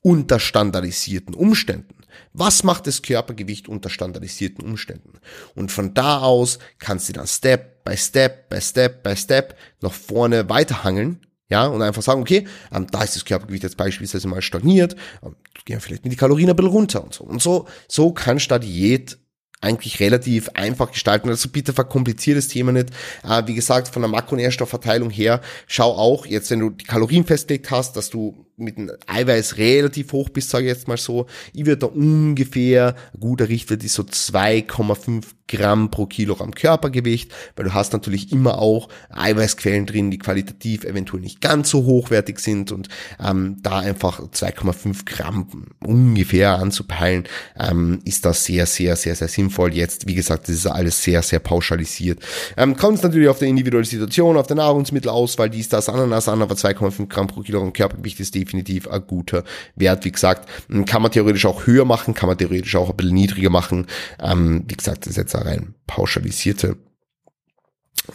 Unter 0.02 0.40
standardisierten 0.40 1.34
Umständen. 1.34 1.96
Was 2.34 2.64
macht 2.64 2.88
das 2.88 3.02
Körpergewicht 3.02 3.68
unter 3.68 3.90
standardisierten 3.90 4.64
Umständen? 4.64 5.14
Und 5.56 5.72
von 5.72 5.94
da 5.94 6.20
aus 6.20 6.60
kannst 6.80 7.10
du 7.10 7.14
dann 7.14 7.28
Step 7.28 7.84
by 7.84 7.96
Step 7.96 8.50
by 8.50 8.62
Step 8.62 9.04
by 9.04 9.16
Step 9.16 9.56
nach 9.82 9.94
vorne 9.94 10.50
weiterhangeln 10.50 11.20
ja, 11.50 11.68
und 11.68 11.82
einfach 11.82 12.02
sagen, 12.02 12.22
okay, 12.22 12.48
ähm, 12.72 12.88
da 12.90 13.04
ist 13.04 13.16
das 13.16 13.26
Körpergewicht 13.26 13.64
jetzt 13.64 13.78
beispielsweise 13.78 14.28
mal 14.28 14.42
stagniert, 14.42 14.96
ähm, 15.24 15.36
gehen 15.66 15.80
vielleicht 15.80 16.04
mit 16.04 16.14
die 16.14 16.18
Kalorien 16.18 16.50
ein 16.50 16.56
bisschen 16.56 16.72
runter 16.72 17.04
und 17.04 17.14
so. 17.14 17.24
Und 17.24 17.42
so, 17.42 17.68
so 17.88 18.12
kannst 18.12 18.46
du 18.46 18.50
da 18.50 18.60
Diät 18.60 19.20
eigentlich 19.62 20.00
relativ 20.00 20.50
einfach 20.54 20.92
gestalten. 20.92 21.30
Also 21.30 21.50
bitte 21.50 21.74
verkompliziert 21.74 22.38
das 22.38 22.48
Thema 22.48 22.72
nicht. 22.72 22.90
Äh, 23.28 23.44
wie 23.48 23.56
gesagt, 23.56 23.88
von 23.88 24.02
der 24.02 24.10
Makronährstoffverteilung 24.10 25.10
her, 25.10 25.42
schau 25.68 25.92
auch, 25.92 26.26
jetzt 26.26 26.52
wenn 26.52 26.60
du 26.60 26.70
die 26.70 26.86
Kalorien 26.86 27.26
festgelegt 27.26 27.72
hast, 27.72 27.96
dass 27.96 28.10
du 28.10 28.46
mit 28.58 28.78
dem 28.78 28.92
Eiweiß 29.08 29.58
relativ 29.58 30.14
hoch 30.14 30.30
bist, 30.30 30.50
sage 30.50 30.66
ich 30.66 30.70
jetzt 30.70 30.88
mal 30.88 30.98
so. 30.98 31.26
Ich 31.54 31.66
würde 31.66 31.80
da 31.80 31.88
ungefähr, 31.88 32.96
ein 33.14 33.20
guter 33.20 33.50
Richtwert 33.50 33.84
ist 33.84 33.96
so 33.96 34.04
2,5 34.04 35.24
Gramm 35.48 35.92
pro 35.92 36.08
Kilogramm 36.08 36.56
Körpergewicht, 36.56 37.32
weil 37.56 37.66
du 37.66 37.74
hast 37.74 37.94
natürlich 37.94 38.32
immer 38.32 38.58
auch 38.58 38.90
Eiweißquellen 39.10 39.86
drin, 39.86 40.10
die 40.10 40.18
qualitativ 40.18 40.86
eventuell 40.86 41.22
nicht 41.22 41.40
ganz 41.40 41.70
so 41.70 41.84
hochwertig 41.84 42.40
sind 42.40 42.72
und 42.72 42.90
ähm, 43.24 43.58
da 43.62 43.80
einfach 43.80 44.20
2,5 44.22 45.06
Gramm 45.06 45.68
ungefähr 45.84 46.58
anzupeilen, 46.58 47.26
ähm, 47.60 48.00
ist 48.06 48.26
das 48.26 48.46
sehr, 48.46 48.66
sehr, 48.66 48.96
sehr, 48.96 49.16
sehr 49.16 49.28
sinnvoll. 49.28 49.45
Jetzt, 49.74 50.08
wie 50.08 50.16
gesagt, 50.16 50.48
das 50.48 50.56
ist 50.56 50.68
alles 50.68 51.02
sehr, 51.02 51.22
sehr 51.22 51.40
pauschalisiert. 51.40 52.20
Ähm, 52.58 52.76
kommt 52.76 52.98
es 52.98 53.04
natürlich 53.04 53.30
auf 53.30 53.40
die 53.40 53.48
individuelle 53.50 53.86
Situation, 53.86 54.38
auf 54.38 54.48
der 54.48 54.58
Nahrungsmittelauswahl, 54.58 55.50
die 55.50 55.60
ist 55.60 55.74
das 55.74 55.90
Ananas 55.90 56.28
an, 56.28 56.42
aber 56.42 56.56
2,5 56.56 57.08
Gramm 57.08 57.28
pro 57.28 57.42
Kilogramm 57.42 57.74
Körpergewicht 57.74 58.20
ist 58.20 58.36
definitiv 58.36 58.88
ein 58.88 59.06
guter 59.06 59.44
Wert. 59.76 60.06
Wie 60.06 60.12
gesagt, 60.12 60.50
kann 60.86 61.02
man 61.02 61.12
theoretisch 61.12 61.46
auch 61.46 61.68
höher 61.68 61.86
machen, 61.86 62.14
kann 62.14 62.28
man 62.28 62.38
theoretisch 62.38 62.76
auch 62.76 62.90
ein 62.90 62.98
bisschen 62.98 63.16
niedriger 63.16 63.50
machen. 63.50 63.88
Ähm, 64.20 64.64
wie 64.68 64.76
gesagt, 64.76 65.06
das 65.06 65.12
ist 65.12 65.18
jetzt 65.18 65.36
eine 65.36 65.46
rein 65.46 65.76
pauschalisierte, 65.88 66.78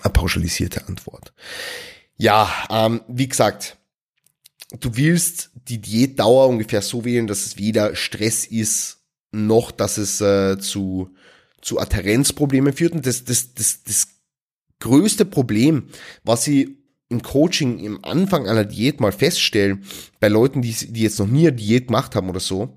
eine 0.02 0.12
pauschalisierte 0.12 0.86
Antwort. 0.86 1.32
Ja, 2.16 2.50
ähm, 2.68 3.00
wie 3.08 3.28
gesagt, 3.28 3.78
du 4.78 4.96
willst 4.96 5.50
die 5.68 5.80
Diätdauer 5.80 6.48
ungefähr 6.48 6.82
so 6.82 7.04
wählen, 7.04 7.26
dass 7.26 7.46
es 7.46 7.58
weder 7.58 7.96
Stress 7.96 8.44
ist, 8.44 8.98
noch 9.32 9.70
dass 9.70 9.98
es 9.98 10.20
äh, 10.20 10.58
zu, 10.58 11.14
zu 11.60 11.78
Adherenzproblemen 11.78 12.72
führt. 12.72 12.92
Und 12.92 13.06
das, 13.06 13.24
das, 13.24 13.54
das, 13.54 13.82
das 13.84 14.08
größte 14.80 15.24
Problem, 15.24 15.88
was 16.24 16.44
sie 16.44 16.78
im 17.08 17.22
Coaching 17.22 17.78
im 17.80 18.04
Anfang 18.04 18.48
einer 18.48 18.64
Diät 18.64 19.00
mal 19.00 19.12
feststellen, 19.12 19.84
bei 20.20 20.28
Leuten, 20.28 20.62
die, 20.62 20.72
die 20.72 21.02
jetzt 21.02 21.18
noch 21.18 21.26
nie 21.26 21.48
eine 21.48 21.56
Diät 21.56 21.88
gemacht 21.88 22.14
haben 22.14 22.28
oder 22.28 22.40
so, 22.40 22.76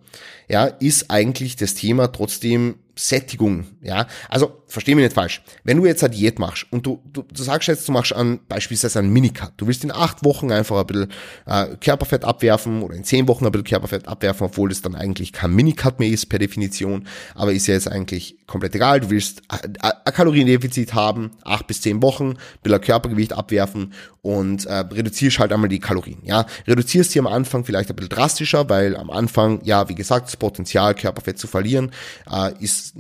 ja, 0.49 0.65
ist 0.65 1.11
eigentlich 1.11 1.55
das 1.55 1.75
Thema 1.75 2.07
trotzdem 2.07 2.75
Sättigung, 2.95 3.65
ja. 3.81 4.07
Also, 4.29 4.63
versteh 4.67 4.93
mich 4.93 5.03
nicht 5.03 5.15
falsch. 5.15 5.41
Wenn 5.63 5.77
du 5.77 5.85
jetzt 5.85 6.03
eine 6.03 6.13
Diät 6.13 6.37
machst 6.37 6.67
und 6.69 6.85
du, 6.85 7.01
du, 7.11 7.23
du 7.23 7.43
sagst 7.43 7.67
jetzt, 7.67 7.87
du 7.87 7.91
machst 7.91 8.13
an, 8.13 8.39
beispielsweise 8.47 8.99
einen 8.99 9.11
Minicut. 9.11 9.51
Du 9.57 9.65
willst 9.65 9.83
in 9.83 9.91
acht 9.91 10.23
Wochen 10.23 10.51
einfach 10.51 10.79
ein 10.79 10.85
bisschen 10.85 11.11
äh, 11.47 11.75
Körperfett 11.77 12.23
abwerfen 12.23 12.83
oder 12.83 12.95
in 12.95 13.03
zehn 13.03 13.27
Wochen 13.27 13.47
ein 13.47 13.51
bisschen 13.51 13.65
Körperfett 13.65 14.07
abwerfen, 14.07 14.45
obwohl 14.45 14.69
das 14.69 14.83
dann 14.83 14.93
eigentlich 14.93 15.33
kein 15.33 15.55
Minicut 15.55 15.99
mehr 15.99 16.09
ist 16.09 16.27
per 16.27 16.37
Definition. 16.37 17.07
Aber 17.33 17.51
ist 17.51 17.65
ja 17.65 17.73
jetzt 17.73 17.87
eigentlich 17.87 18.37
komplett 18.45 18.75
egal. 18.75 18.99
Du 18.99 19.09
willst 19.09 19.41
ein 19.47 20.13
Kaloriendefizit 20.13 20.93
haben, 20.93 21.31
acht 21.43 21.65
bis 21.65 21.81
zehn 21.81 22.03
Wochen, 22.03 22.31
ein 22.31 22.37
bisschen 22.61 22.81
Körpergewicht 22.81 23.33
abwerfen 23.33 23.93
und 24.21 24.65
äh, 24.67 24.73
reduzierst 24.75 25.39
halt 25.39 25.51
einmal 25.51 25.69
die 25.69 25.79
Kalorien, 25.79 26.19
ja. 26.23 26.45
Reduzierst 26.67 27.11
sie 27.11 27.19
am 27.19 27.27
Anfang 27.33 27.65
vielleicht 27.65 27.89
ein 27.89 27.95
bisschen 27.95 28.09
drastischer, 28.09 28.69
weil 28.69 28.95
am 28.95 29.09
Anfang, 29.09 29.61
ja, 29.63 29.89
wie 29.89 29.95
gesagt, 29.95 30.27
das 30.27 30.37
Potenzial, 30.37 30.95
Körperfett 30.95 31.37
zu 31.37 31.47
verlieren, 31.47 31.91
äh, 32.31 32.53
ist 32.59 32.95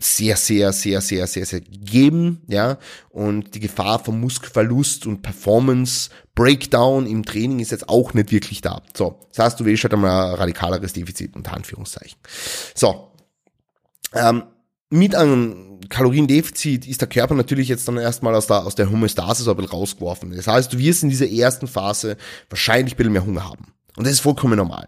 sehr, 0.00 0.36
sehr, 0.36 0.72
sehr, 0.72 1.00
sehr, 1.00 1.26
sehr, 1.26 1.46
sehr 1.46 1.60
gegeben, 1.60 2.42
ja, 2.48 2.78
und 3.10 3.54
die 3.54 3.60
Gefahr 3.60 4.00
von 4.00 4.20
Muskelverlust 4.20 5.06
und 5.06 5.22
Performance 5.22 6.10
Breakdown 6.34 7.06
im 7.06 7.24
Training 7.24 7.60
ist 7.60 7.70
jetzt 7.70 7.88
auch 7.88 8.12
nicht 8.12 8.32
wirklich 8.32 8.60
da. 8.60 8.82
So, 8.96 9.20
das 9.32 9.44
heißt, 9.44 9.60
du 9.60 9.64
willst 9.64 9.84
halt 9.84 9.94
einmal 9.94 10.30
ein 10.30 10.34
radikaleres 10.34 10.92
Defizit 10.92 11.36
unter 11.36 11.54
Anführungszeichen. 11.54 12.18
So, 12.74 13.12
ähm, 14.14 14.42
mit 14.94 15.16
einem 15.16 15.80
Kaloriendefizit 15.88 16.86
ist 16.86 17.00
der 17.00 17.08
Körper 17.08 17.34
natürlich 17.34 17.68
jetzt 17.68 17.88
dann 17.88 17.96
erstmal 17.96 18.34
aus 18.36 18.46
der, 18.46 18.64
aus 18.64 18.76
der 18.76 18.90
Homöostase 18.90 19.42
so 19.42 19.50
ein 19.50 19.56
bisschen 19.56 19.72
rausgeworfen. 19.72 20.34
Das 20.34 20.46
heißt, 20.46 20.72
du 20.72 20.78
wirst 20.78 21.02
in 21.02 21.10
dieser 21.10 21.28
ersten 21.28 21.66
Phase 21.66 22.16
wahrscheinlich 22.48 22.94
ein 22.94 22.96
bisschen 22.96 23.12
mehr 23.12 23.26
Hunger 23.26 23.44
haben. 23.44 23.72
Und 23.96 24.06
das 24.06 24.12
ist 24.12 24.20
vollkommen 24.20 24.56
normal. 24.56 24.86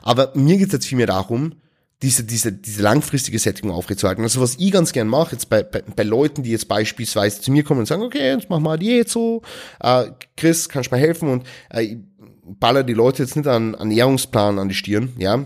Aber 0.00 0.32
mir 0.34 0.56
geht 0.56 0.68
es 0.68 0.72
jetzt 0.72 0.86
vielmehr 0.86 1.06
darum, 1.06 1.54
diese, 2.00 2.24
diese, 2.24 2.50
diese 2.50 2.82
langfristige 2.82 3.38
Sättigung 3.38 3.72
aufrechtzuerhalten. 3.72 4.24
Also 4.24 4.40
was 4.40 4.56
ich 4.56 4.72
ganz 4.72 4.92
gern 4.92 5.06
mache, 5.06 5.32
jetzt 5.32 5.50
bei, 5.50 5.62
bei, 5.62 5.82
bei 5.82 6.02
Leuten, 6.02 6.42
die 6.42 6.50
jetzt 6.50 6.66
beispielsweise 6.66 7.42
zu 7.42 7.52
mir 7.52 7.62
kommen 7.62 7.80
und 7.80 7.86
sagen, 7.86 8.02
okay, 8.02 8.32
jetzt 8.32 8.48
machen 8.48 8.64
wir 8.64 8.78
Diät 8.78 9.10
so, 9.10 9.42
äh, 9.80 10.06
Chris, 10.36 10.68
kannst 10.68 10.90
du 10.90 10.96
mir 10.96 11.00
helfen? 11.00 11.28
Und 11.28 11.46
äh, 11.68 11.96
baller 12.42 12.84
die 12.84 12.94
Leute 12.94 13.22
jetzt 13.22 13.36
nicht 13.36 13.46
an 13.46 13.74
Ernährungsplan 13.74 14.58
an 14.58 14.70
die 14.70 14.74
Stirn, 14.74 15.12
ja, 15.18 15.44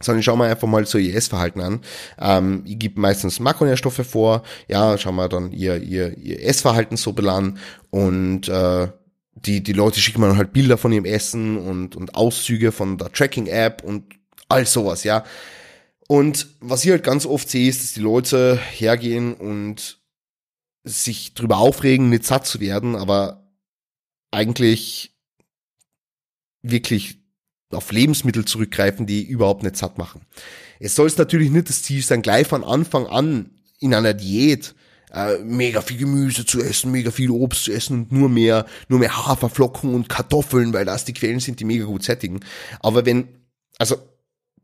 sondern 0.00 0.20
ich 0.20 0.24
schaue 0.24 0.38
mir 0.38 0.44
einfach 0.44 0.68
mal 0.68 0.86
so 0.86 0.98
ihr 0.98 1.14
Essverhalten 1.14 1.60
an. 1.60 1.80
Ähm, 2.18 2.62
ich 2.66 2.78
gebe 2.78 3.00
meistens 3.00 3.40
Makronährstoffe 3.40 4.06
vor, 4.06 4.42
ja, 4.68 4.98
schauen 4.98 5.16
wir 5.16 5.28
dann 5.28 5.52
ihr, 5.52 5.82
ihr, 5.82 6.16
ihr 6.18 6.44
Essverhalten 6.44 6.96
so 6.96 7.12
belan 7.12 7.58
und 7.90 8.48
äh, 8.48 8.88
die, 9.34 9.62
die 9.62 9.72
Leute 9.72 10.00
schicken 10.00 10.20
mir 10.20 10.28
dann 10.28 10.36
halt 10.36 10.52
Bilder 10.52 10.78
von 10.78 10.92
ihrem 10.92 11.04
Essen 11.04 11.58
und, 11.58 11.96
und 11.96 12.14
Auszüge 12.14 12.72
von 12.72 12.98
der 12.98 13.12
Tracking-App 13.12 13.82
und 13.82 14.04
all 14.48 14.66
sowas, 14.66 15.04
ja. 15.04 15.24
Und 16.06 16.48
was 16.60 16.84
ich 16.84 16.90
halt 16.90 17.02
ganz 17.02 17.26
oft 17.26 17.48
sehe, 17.48 17.68
ist, 17.68 17.82
dass 17.82 17.94
die 17.94 18.00
Leute 18.00 18.58
hergehen 18.58 19.34
und 19.34 19.98
sich 20.84 21.34
drüber 21.34 21.58
aufregen, 21.58 22.10
nicht 22.10 22.24
satt 22.24 22.46
zu 22.46 22.60
werden, 22.60 22.94
aber 22.94 23.48
eigentlich 24.30 25.16
wirklich 26.62 27.23
auf 27.70 27.90
Lebensmittel 27.92 28.44
zurückgreifen, 28.44 29.06
die 29.06 29.22
überhaupt 29.22 29.62
nicht 29.62 29.76
satt 29.76 29.98
machen. 29.98 30.22
Es 30.80 30.94
soll 30.94 31.06
es 31.06 31.18
natürlich 31.18 31.50
nicht 31.50 31.68
das 31.68 31.82
Ziel 31.82 32.02
sein, 32.02 32.22
gleich 32.22 32.46
von 32.46 32.64
Anfang 32.64 33.06
an 33.06 33.50
in 33.80 33.94
einer 33.94 34.14
Diät 34.14 34.74
äh, 35.12 35.38
mega 35.38 35.80
viel 35.80 35.98
Gemüse 35.98 36.44
zu 36.44 36.60
essen, 36.60 36.90
mega 36.90 37.10
viel 37.10 37.30
Obst 37.30 37.64
zu 37.64 37.72
essen 37.72 37.94
und 37.94 38.12
nur 38.12 38.28
mehr, 38.28 38.66
nur 38.88 38.98
mehr 38.98 39.26
Haferflocken 39.26 39.94
und 39.94 40.08
Kartoffeln, 40.08 40.72
weil 40.72 40.84
das 40.84 41.04
die 41.04 41.14
Quellen 41.14 41.40
sind, 41.40 41.60
die 41.60 41.64
mega 41.64 41.84
gut 41.84 42.02
sättigen. 42.02 42.40
Aber 42.80 43.06
wenn, 43.06 43.28
also, 43.78 43.96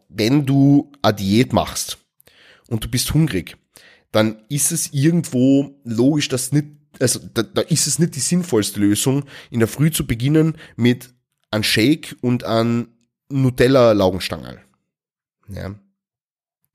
wenn 0.08 0.46
du 0.46 0.90
eine 1.02 1.14
Diät 1.14 1.52
machst 1.52 1.98
und 2.68 2.84
du 2.84 2.88
bist 2.88 3.14
hungrig, 3.14 3.56
dann 4.12 4.42
ist 4.48 4.72
es 4.72 4.92
irgendwo 4.92 5.80
logisch, 5.84 6.28
dass 6.28 6.50
nicht, 6.50 6.66
also 6.98 7.20
da, 7.32 7.42
da 7.42 7.62
ist 7.62 7.86
es 7.86 8.00
nicht 8.00 8.16
die 8.16 8.20
sinnvollste 8.20 8.80
Lösung, 8.80 9.24
in 9.50 9.60
der 9.60 9.68
Früh 9.68 9.92
zu 9.92 10.06
beginnen 10.06 10.56
mit 10.76 11.10
an 11.50 11.62
Shake 11.62 12.16
und 12.20 12.44
an 12.44 12.88
Nutella-Laugenstange. 13.28 14.60
Ja. 15.48 15.74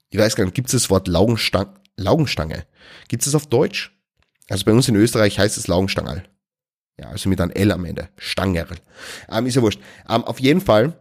Ich 0.09 0.19
weiß 0.19 0.35
gar 0.35 0.45
nicht, 0.45 0.55
gibt 0.55 0.67
es 0.67 0.73
das 0.73 0.89
Wort 0.89 1.07
Laugenstange? 1.07 1.73
Laugenstange? 1.97 2.65
Gibt 3.07 3.21
es 3.23 3.31
das 3.31 3.35
auf 3.35 3.47
Deutsch? 3.47 3.91
Also 4.49 4.65
bei 4.65 4.71
uns 4.71 4.87
in 4.87 4.95
Österreich 4.95 5.39
heißt 5.39 5.57
es 5.57 5.67
Laugenstangerl. 5.67 6.23
Ja, 6.99 7.09
also 7.09 7.29
mit 7.29 7.41
einem 7.41 7.51
L 7.51 7.71
am 7.71 7.85
Ende. 7.85 8.09
Stangerl. 8.17 8.77
Ähm, 9.29 9.45
ist 9.47 9.55
ja 9.55 9.61
wurscht. 9.61 9.81
Ähm, 10.07 10.23
auf 10.23 10.39
jeden 10.39 10.61
Fall 10.61 10.97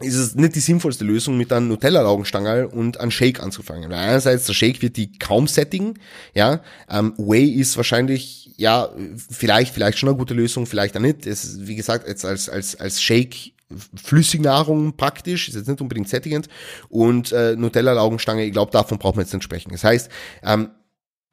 ist 0.00 0.16
es 0.16 0.34
nicht 0.34 0.54
die 0.54 0.60
sinnvollste 0.60 1.04
Lösung, 1.04 1.36
mit 1.36 1.52
einem 1.52 1.68
Nutella-Laugenstangerl 1.68 2.66
und 2.66 2.98
einem 3.00 3.10
Shake 3.10 3.40
anzufangen. 3.40 3.90
Weil 3.90 3.98
einerseits, 3.98 4.46
der 4.46 4.54
Shake 4.54 4.82
wird 4.82 4.96
die 4.96 5.12
kaum 5.18 5.46
sättigen, 5.46 5.94
ja. 6.34 6.62
Ähm, 6.90 7.14
Whey 7.16 7.48
ist 7.48 7.76
wahrscheinlich, 7.76 8.52
ja, 8.56 8.90
vielleicht, 9.30 9.72
vielleicht 9.72 9.98
schon 9.98 10.08
eine 10.08 10.18
gute 10.18 10.34
Lösung, 10.34 10.66
vielleicht 10.66 10.96
auch 10.96 11.00
nicht. 11.00 11.26
Es 11.26 11.44
ist, 11.44 11.66
wie 11.66 11.76
gesagt, 11.76 12.08
jetzt 12.08 12.24
als, 12.24 12.48
als, 12.48 12.76
als 12.76 13.00
Shake 13.00 13.54
Flüssignahrung 13.94 14.96
praktisch, 14.96 15.48
ist 15.48 15.54
jetzt 15.54 15.68
nicht 15.68 15.80
unbedingt 15.80 16.08
sättigend. 16.08 16.48
Und 16.88 17.32
äh, 17.32 17.56
Nutella-Laugenstange, 17.56 18.44
ich 18.44 18.52
glaube, 18.52 18.72
davon 18.72 18.98
braucht 18.98 19.16
man 19.16 19.24
jetzt 19.24 19.32
nicht 19.32 19.44
sprechen. 19.44 19.70
Das 19.70 19.84
heißt, 19.84 20.10
ähm, 20.42 20.70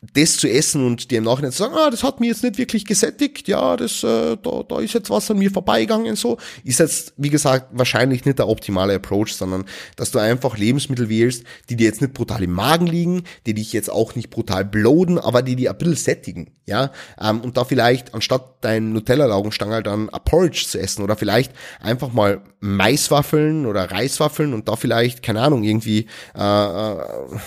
das 0.01 0.37
zu 0.37 0.49
essen 0.49 0.83
und 0.83 1.11
dir 1.11 1.19
im 1.19 1.25
Nachhinein 1.25 1.51
zu 1.51 1.59
sagen, 1.59 1.75
ah, 1.75 1.91
das 1.91 2.03
hat 2.03 2.19
mir 2.19 2.27
jetzt 2.27 2.43
nicht 2.43 2.57
wirklich 2.57 2.85
gesättigt, 2.85 3.47
ja, 3.47 3.77
das, 3.77 4.03
äh, 4.03 4.35
da, 4.35 4.63
da 4.67 4.79
ist 4.79 4.93
jetzt 4.93 5.11
was 5.11 5.29
an 5.29 5.37
mir 5.37 5.51
vorbeigegangen, 5.51 6.15
so, 6.15 6.37
ist 6.63 6.79
jetzt, 6.79 7.13
wie 7.17 7.29
gesagt, 7.29 7.67
wahrscheinlich 7.71 8.25
nicht 8.25 8.39
der 8.39 8.47
optimale 8.47 8.95
Approach, 8.95 9.35
sondern, 9.35 9.65
dass 9.97 10.09
du 10.09 10.17
einfach 10.17 10.57
Lebensmittel 10.57 11.07
wählst, 11.07 11.43
die 11.69 11.75
dir 11.75 11.85
jetzt 11.85 12.01
nicht 12.01 12.15
brutal 12.15 12.41
im 12.41 12.51
Magen 12.51 12.87
liegen, 12.87 13.23
die 13.45 13.53
dich 13.53 13.73
jetzt 13.73 13.91
auch 13.91 14.15
nicht 14.15 14.31
brutal 14.31 14.65
bloden, 14.65 15.19
aber 15.19 15.43
die 15.43 15.55
dir 15.55 15.69
ein 15.69 15.77
bisschen 15.77 15.95
sättigen, 15.95 16.49
ja, 16.65 16.91
ähm, 17.21 17.41
und 17.41 17.57
da 17.57 17.63
vielleicht, 17.63 18.15
anstatt 18.15 18.55
dein 18.61 18.93
Nutella-Laugenstangerl 18.93 19.83
dann 19.83 20.09
ein 20.09 20.23
Porridge 20.25 20.65
zu 20.67 20.79
essen 20.79 21.03
oder 21.03 21.15
vielleicht 21.15 21.51
einfach 21.79 22.11
mal 22.11 22.41
Maiswaffeln 22.59 23.67
oder 23.67 23.91
Reiswaffeln 23.91 24.55
und 24.55 24.67
da 24.67 24.75
vielleicht, 24.75 25.21
keine 25.21 25.41
Ahnung, 25.41 25.63
irgendwie, 25.63 26.07
äh, 26.35 26.41
äh 26.41 27.37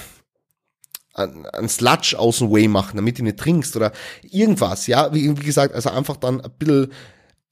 ein 1.14 1.68
Sludge 1.68 2.16
aus 2.18 2.38
dem 2.38 2.50
Way 2.50 2.68
machen, 2.68 2.97
damit 2.97 3.18
du 3.18 3.23
nicht 3.23 3.38
trinkst 3.38 3.76
oder 3.76 3.92
irgendwas, 4.23 4.87
ja, 4.87 5.14
wie, 5.14 5.30
wie 5.30 5.44
gesagt, 5.44 5.75
also 5.75 5.90
einfach 5.90 6.16
dann 6.16 6.40
ein 6.40 6.50
bisschen, 6.59 6.92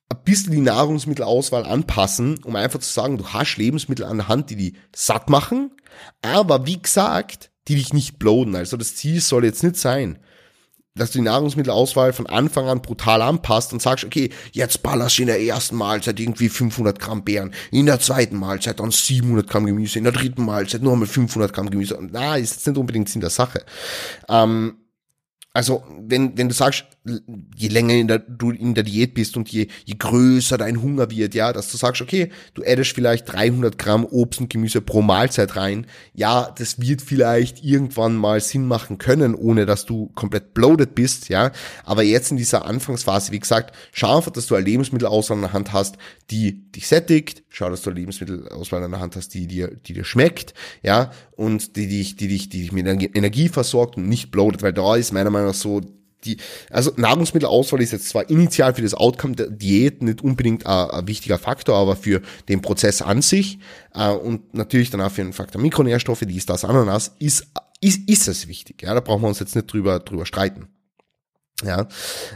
ein 0.09 0.19
bisschen 0.25 0.53
die 0.53 0.61
Nahrungsmittelauswahl 0.61 1.65
anpassen, 1.65 2.43
um 2.45 2.57
einfach 2.57 2.81
zu 2.81 2.93
sagen, 2.93 3.19
du 3.19 3.29
hast 3.29 3.57
Lebensmittel 3.57 4.05
an 4.05 4.19
der 4.19 4.29
Hand, 4.29 4.51
die 4.51 4.57
die 4.57 4.77
satt 4.95 5.31
machen, 5.31 5.71
aber 6.23 6.67
wie 6.67 6.83
gesagt, 6.83 7.51
die 7.69 7.77
dich 7.77 7.93
nicht 7.93 8.19
bloden. 8.19 8.57
Also 8.57 8.77
das 8.77 8.97
Ziel 8.97 9.21
soll 9.21 9.45
jetzt 9.45 9.63
nicht 9.63 9.77
sein, 9.77 10.19
dass 10.95 11.11
du 11.11 11.19
die 11.19 11.25
Nahrungsmittelauswahl 11.25 12.13
von 12.13 12.27
Anfang 12.27 12.69
an 12.69 12.83
brutal 12.83 13.23
anpasst 13.23 13.73
und 13.73 13.81
sagst, 13.81 14.05
okay, 14.05 14.31
jetzt 14.53 14.83
ballerst 14.83 15.19
du 15.19 15.23
in 15.23 15.29
der 15.29 15.41
ersten 15.41 15.77
Mahlzeit 15.77 16.21
irgendwie 16.21 16.49
500 16.49 16.99
Gramm 16.99 17.25
Beeren, 17.25 17.55
in 17.71 17.87
der 17.87 18.01
zweiten 18.01 18.37
Mahlzeit 18.37 18.81
dann 18.81 18.91
700 18.91 19.49
Gramm 19.49 19.65
Gemüse, 19.65 19.99
in 19.99 20.05
der 20.05 20.13
dritten 20.13 20.45
Mahlzeit 20.45 20.83
einmal 20.83 21.07
500 21.07 21.53
Gramm 21.53 21.71
Gemüse. 21.71 21.99
Na, 22.11 22.37
ist 22.37 22.55
jetzt 22.55 22.67
nicht 22.67 22.77
unbedingt 22.77 23.09
Sinn 23.09 23.23
der 23.23 23.31
Sache. 23.31 23.65
Ähm, 24.29 24.77
also, 25.55 25.85
wenn, 26.01 26.37
wenn 26.39 26.49
du 26.49 26.55
sagst, 26.55 26.87
je 27.05 27.69
länger 27.69 27.95
in 27.95 28.07
der, 28.07 28.21
du 28.21 28.51
in 28.51 28.75
der 28.75 28.85
Diät 28.85 29.15
bist 29.15 29.37
und 29.37 29.49
je, 29.49 29.67
je 29.85 29.95
größer 29.99 30.57
dein 30.57 30.81
Hunger 30.81 31.11
wird, 31.11 31.35
ja, 31.35 31.53
dass 31.53 31.71
du 31.73 31.77
sagst, 31.77 32.01
okay, 32.01 32.31
du 32.55 32.63
addest 32.63 32.93
vielleicht 32.93 33.33
300 33.33 33.77
Gramm 33.77 34.05
Obst 34.05 34.41
und 34.41 34.51
Gemüse 34.51 34.81
pro 34.81 35.03
Mahlzeit 35.03 35.57
rein, 35.57 35.87
ja, 36.15 36.55
das 36.57 36.81
wird 36.81 37.03
vielleicht 37.03 37.65
irgendwann 37.65 38.17
mal 38.17 38.41
Sinn 38.41 38.67
machen 38.67 38.99
können, 38.99 39.35
ohne 39.35 39.67
dass 39.67 39.85
du 39.85 40.11
komplett 40.15 40.55
bloated 40.55 40.95
bist, 40.95 41.29
ja, 41.29 41.51
aber 41.85 42.05
jetzt 42.05 42.31
in 42.31 42.37
dieser 42.37 42.67
Anfangsphase, 42.67 43.33
wie 43.33 43.41
gesagt, 43.41 43.75
schau 43.93 44.19
einfach, 44.19 44.31
dass 44.31 44.47
du 44.47 44.55
eine 44.55 44.65
Lebensmittelauswahl 44.65 45.39
an 45.39 45.43
der 45.43 45.53
Hand 45.53 45.73
hast, 45.73 45.97
die 46.31 46.71
dich 46.71 46.87
sättigt, 46.87 47.43
schau, 47.49 47.69
dass 47.69 47.83
du 47.83 47.91
eine 47.91 47.99
Lebensmittelauswahl 47.99 48.83
an 48.83 48.93
der 48.93 49.01
Hand 49.01 49.17
hast, 49.17 49.35
die 49.35 49.49
dir, 49.49 49.69
die 49.75 49.93
dir 49.93 50.05
schmeckt, 50.05 50.55
ja, 50.83 51.11
und 51.33 51.75
die 51.75 51.89
dich, 51.89 52.15
die 52.15 52.29
dich, 52.29 52.49
die 52.49 52.61
dich 52.61 52.73
mit 52.73 52.87
Energie 52.87 53.49
versorgt 53.49 53.97
und 53.97 54.09
nicht 54.09 54.31
bloated, 54.31 54.63
weil 54.63 54.73
da 54.73 54.95
ist 54.95 55.13
meiner 55.13 55.31
Meinung 55.31 55.49
nach 55.49 55.55
so 55.55 55.81
die, 56.25 56.39
also 56.71 56.93
Nahrungsmittelauswahl 56.97 57.81
ist 57.83 57.93
jetzt 57.93 58.09
zwar 58.09 58.29
initial 58.31 58.75
für 58.75 58.83
das 58.83 58.95
Outcome 58.95 59.35
der 59.35 59.51
Diät 59.51 60.03
nicht 60.03 60.23
unbedingt 60.23 60.67
ein, 60.67 60.91
ein 60.91 61.09
wichtiger 61.09 61.39
Faktor, 61.39 61.77
aber 61.77 61.97
für 61.97 62.23
den 62.49 62.63
Prozess 62.63 63.03
an 63.03 63.23
sich 63.23 63.59
äh, 63.95 64.11
und 64.11 64.55
natürlich 64.55 64.91
dann 64.91 65.01
auch 65.01 65.11
für 65.11 65.23
den 65.23 65.33
Faktor 65.33 65.61
Mikronährstoffe, 65.61 66.21
die 66.21 66.37
ist 66.37 66.51
das 66.51 66.65
Ananas, 66.65 67.15
ist, 67.19 67.47
ist, 67.81 68.09
ist 68.09 68.29
es 68.29 68.49
wichtig. 68.49 68.83
Ja, 68.83 68.95
da 68.95 69.01
brauchen 69.01 69.23
wir 69.23 69.29
uns 69.29 69.41
jetzt 69.41 69.57
nicht 69.57 69.73
drüber, 69.73 70.01
drüber 70.01 70.27
streiten. 70.27 70.69
Ja, 71.65 71.87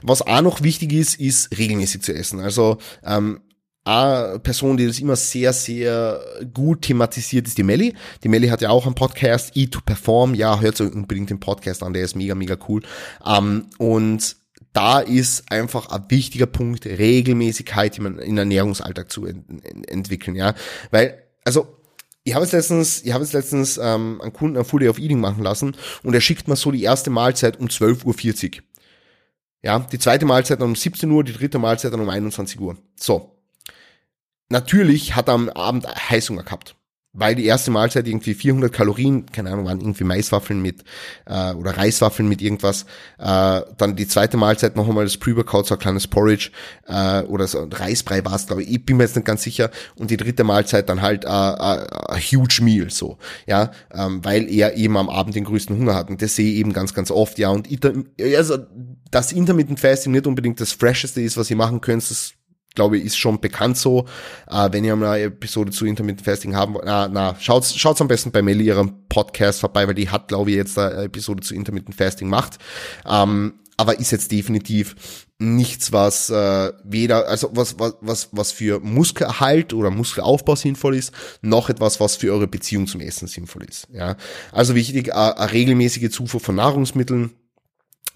was 0.02 0.22
auch 0.22 0.42
noch 0.42 0.62
wichtig 0.62 0.92
ist, 0.92 1.18
ist 1.18 1.56
regelmäßig 1.56 2.02
zu 2.02 2.14
essen. 2.14 2.38
Also 2.40 2.78
ähm, 3.04 3.40
eine 3.86 4.40
Person, 4.40 4.76
die 4.76 4.86
das 4.86 4.98
immer 4.98 5.14
sehr, 5.14 5.52
sehr 5.52 6.20
gut 6.52 6.82
thematisiert, 6.82 7.46
ist 7.46 7.56
die 7.56 7.62
Melli. 7.62 7.94
Die 8.24 8.28
Melli 8.28 8.48
hat 8.48 8.60
ja 8.60 8.70
auch 8.70 8.84
einen 8.84 8.96
Podcast, 8.96 9.56
E 9.56 9.68
to 9.68 9.80
Perform. 9.80 10.34
Ja, 10.34 10.60
hört 10.60 10.80
euch 10.80 10.92
unbedingt 10.92 11.30
den 11.30 11.38
Podcast 11.38 11.84
an, 11.84 11.92
der 11.92 12.02
ist 12.02 12.16
mega, 12.16 12.34
mega 12.34 12.56
cool. 12.68 12.82
Ähm, 13.24 13.66
und 13.78 14.36
da 14.72 14.98
ist 14.98 15.50
einfach 15.52 15.88
ein 15.90 16.04
wichtiger 16.08 16.46
Punkt, 16.46 16.84
Regelmäßigkeit 16.84 17.98
in 17.98 18.36
Ernährungsalltag 18.36 19.10
zu 19.10 19.24
ent 19.24 19.44
entwickeln, 19.88 20.36
ja. 20.36 20.54
Weil, 20.90 21.22
also, 21.44 21.68
ich 22.24 22.34
habe 22.34 22.44
es 22.44 22.50
letztens, 22.50 23.04
ich 23.04 23.12
habe 23.12 23.22
es 23.22 23.32
letztens 23.32 23.78
ähm, 23.78 24.20
einen 24.20 24.32
Kunden 24.32 24.58
ein 24.58 24.64
Full 24.64 24.80
Day 24.80 24.88
of 24.88 24.98
Eating 24.98 25.20
machen 25.20 25.44
lassen 25.44 25.76
und 26.02 26.12
er 26.12 26.20
schickt 26.20 26.48
mir 26.48 26.56
so 26.56 26.72
die 26.72 26.82
erste 26.82 27.08
Mahlzeit 27.10 27.60
um 27.60 27.68
12.40 27.68 28.56
Uhr. 28.56 28.62
Ja, 29.62 29.78
die 29.78 29.98
zweite 30.00 30.26
Mahlzeit 30.26 30.60
dann 30.60 30.70
um 30.70 30.76
17 30.76 31.08
Uhr, 31.08 31.22
die 31.22 31.32
dritte 31.32 31.60
Mahlzeit 31.60 31.92
dann 31.92 32.00
um 32.00 32.08
21 32.08 32.60
Uhr. 32.60 32.76
So. 32.96 33.35
Natürlich 34.48 35.16
hat 35.16 35.28
er 35.28 35.34
am 35.34 35.48
Abend 35.48 35.86
Heißhunger 35.86 36.44
gehabt, 36.44 36.76
weil 37.12 37.34
die 37.34 37.46
erste 37.46 37.72
Mahlzeit 37.72 38.06
irgendwie 38.06 38.34
400 38.34 38.72
Kalorien, 38.72 39.26
keine 39.26 39.50
Ahnung, 39.50 39.64
waren 39.64 39.80
irgendwie 39.80 40.04
Maiswaffeln 40.04 40.62
mit 40.62 40.84
äh, 41.24 41.52
oder 41.52 41.76
Reiswaffeln 41.76 42.28
mit 42.28 42.42
irgendwas. 42.42 42.84
Äh, 43.18 43.62
dann 43.76 43.96
die 43.96 44.06
zweite 44.06 44.36
Mahlzeit 44.36 44.76
noch 44.76 44.88
einmal 44.88 45.04
das 45.04 45.16
Pre-Workout, 45.16 45.66
so 45.66 45.74
ein 45.74 45.80
kleines 45.80 46.06
Porridge 46.06 46.50
äh, 46.86 47.22
oder 47.22 47.48
so 47.48 47.60
ein 47.60 47.72
Reisbrei 47.72 48.24
war 48.24 48.34
es, 48.34 48.46
glaube 48.46 48.62
ich. 48.62 48.70
Ich 48.70 48.84
bin 48.84 48.98
mir 48.98 49.04
jetzt 49.04 49.16
nicht 49.16 49.24
ganz 49.24 49.42
sicher. 49.42 49.70
Und 49.96 50.10
die 50.12 50.16
dritte 50.16 50.44
Mahlzeit 50.44 50.88
dann 50.88 51.02
halt 51.02 51.24
äh, 51.24 51.28
äh, 51.28 51.30
a 51.30 52.16
huge 52.16 52.60
meal, 52.62 52.90
so 52.90 53.18
ja, 53.46 53.72
ähm, 53.92 54.24
weil 54.24 54.48
er 54.48 54.76
eben 54.76 54.96
am 54.96 55.08
Abend 55.08 55.34
den 55.34 55.44
größten 55.44 55.76
Hunger 55.76 55.94
hat. 55.94 56.08
Und 56.08 56.22
das 56.22 56.36
sehe 56.36 56.52
ich 56.52 56.58
eben 56.58 56.72
ganz, 56.72 56.94
ganz 56.94 57.10
oft, 57.10 57.38
ja. 57.38 57.48
Und 57.48 57.68
ich, 57.68 57.80
also 58.36 58.58
das 59.10 59.32
Intermittent 59.32 59.80
Fasting 59.80 60.12
nicht 60.12 60.26
unbedingt 60.26 60.60
das 60.60 60.72
Fresheste 60.72 61.20
ist, 61.20 61.36
was 61.36 61.50
ihr 61.50 61.56
machen 61.56 61.80
könnt. 61.80 62.08
Das 62.08 62.34
glaube 62.76 62.98
ist 62.98 63.18
schon 63.18 63.40
bekannt 63.40 63.76
so. 63.76 64.06
Äh, 64.48 64.68
wenn 64.70 64.84
ihr 64.84 64.94
mal 64.94 65.12
eine 65.12 65.24
Episode 65.24 65.72
zu 65.72 65.84
Intermittent 65.84 66.24
Fasting 66.24 66.54
haben 66.54 66.74
wollt, 66.74 66.84
na, 66.84 67.08
na, 67.08 67.34
schaut, 67.40 67.64
schaut's 67.64 68.00
am 68.00 68.08
besten 68.08 68.30
bei 68.30 68.42
Melly 68.42 68.66
ihrem 68.66 69.08
Podcast 69.08 69.60
vorbei, 69.60 69.88
weil 69.88 69.94
die 69.94 70.08
hat, 70.08 70.28
glaube 70.28 70.50
ich, 70.50 70.56
jetzt 70.56 70.78
eine 70.78 71.04
Episode 71.04 71.42
zu 71.42 71.54
Intermittent 71.54 71.96
Fasting 71.96 72.28
macht. 72.28 72.58
Ähm, 73.04 73.54
aber 73.76 73.98
ist 73.98 74.10
jetzt 74.10 74.32
definitiv 74.32 74.96
nichts, 75.38 75.92
was 75.92 76.30
äh, 76.30 76.72
weder, 76.84 77.28
also 77.28 77.50
was, 77.52 77.78
was, 77.78 77.96
was, 78.00 78.28
was 78.32 78.52
für 78.52 78.80
Muskelerhalt 78.80 79.74
oder 79.74 79.90
Muskelaufbau 79.90 80.56
sinnvoll 80.56 80.96
ist, 80.96 81.12
noch 81.42 81.68
etwas, 81.68 82.00
was 82.00 82.16
für 82.16 82.32
eure 82.32 82.46
Beziehung 82.46 82.86
zum 82.86 83.02
Essen 83.02 83.28
sinnvoll 83.28 83.64
ist. 83.64 83.86
Ja, 83.92 84.16
also 84.52 84.74
wichtig, 84.74 85.08
äh, 85.08 85.12
eine 85.12 85.52
regelmäßige 85.52 86.10
Zufuhr 86.10 86.40
von 86.40 86.54
Nahrungsmitteln, 86.54 87.32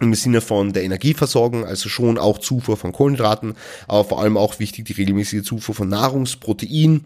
im 0.00 0.14
Sinne 0.14 0.40
von 0.40 0.72
der 0.72 0.82
Energieversorgung, 0.82 1.64
also 1.64 1.88
schon 1.88 2.18
auch 2.18 2.38
Zufuhr 2.38 2.76
von 2.76 2.92
Kohlenhydraten, 2.92 3.54
aber 3.86 4.04
vor 4.04 4.20
allem 4.20 4.36
auch 4.36 4.58
wichtig 4.58 4.86
die 4.86 4.94
regelmäßige 4.94 5.42
Zufuhr 5.42 5.74
von 5.74 5.88
Nahrungsprotein, 5.88 7.04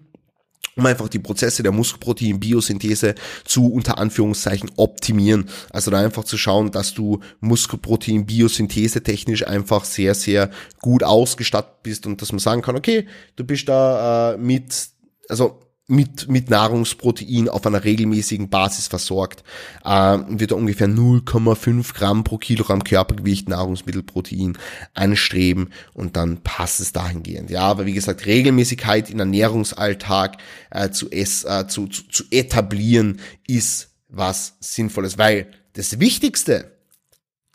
um 0.76 0.86
einfach 0.86 1.08
die 1.08 1.18
Prozesse 1.18 1.62
der 1.62 1.72
Muskelprotein-Biosynthese 1.72 3.14
zu 3.44 3.66
unter 3.72 3.98
Anführungszeichen 3.98 4.70
optimieren. 4.76 5.48
Also 5.70 5.90
da 5.90 6.00
einfach 6.00 6.24
zu 6.24 6.36
schauen, 6.36 6.70
dass 6.70 6.94
du 6.94 7.20
Muskelprotein-Biosynthese 7.40 9.02
technisch 9.02 9.46
einfach 9.46 9.84
sehr, 9.84 10.14
sehr 10.14 10.50
gut 10.80 11.02
ausgestattet 11.02 11.82
bist 11.82 12.06
und 12.06 12.22
dass 12.22 12.32
man 12.32 12.40
sagen 12.40 12.62
kann, 12.62 12.76
okay, 12.76 13.06
du 13.36 13.44
bist 13.44 13.68
da 13.68 14.32
äh, 14.32 14.38
mit, 14.38 14.88
also 15.28 15.60
mit, 15.86 16.28
mit 16.28 16.48
Nahrungsprotein 16.48 17.48
auf 17.48 17.66
einer 17.66 17.84
regelmäßigen 17.84 18.48
Basis 18.48 18.88
versorgt, 18.88 19.44
äh, 19.84 20.18
wird 20.28 20.52
er 20.52 20.56
ungefähr 20.56 20.88
0,5 20.88 21.94
Gramm 21.94 22.24
pro 22.24 22.38
Kilogramm 22.38 22.84
Körpergewicht 22.84 23.48
Nahrungsmittelprotein 23.48 24.56
anstreben 24.94 25.70
und 25.92 26.16
dann 26.16 26.42
passt 26.42 26.80
es 26.80 26.92
dahingehend. 26.92 27.50
Ja, 27.50 27.62
aber 27.62 27.84
wie 27.84 27.92
gesagt, 27.92 28.24
Regelmäßigkeit 28.24 29.10
in 29.10 29.18
Ernährungsalltag 29.18 30.38
äh, 30.70 30.90
zu, 30.90 31.10
ess, 31.10 31.44
äh, 31.44 31.66
zu, 31.68 31.86
zu, 31.88 32.08
zu 32.08 32.24
etablieren 32.30 33.20
ist 33.46 33.90
was 34.08 34.56
Sinnvolles, 34.60 35.18
weil 35.18 35.48
das 35.74 35.98
Wichtigste 36.00 36.78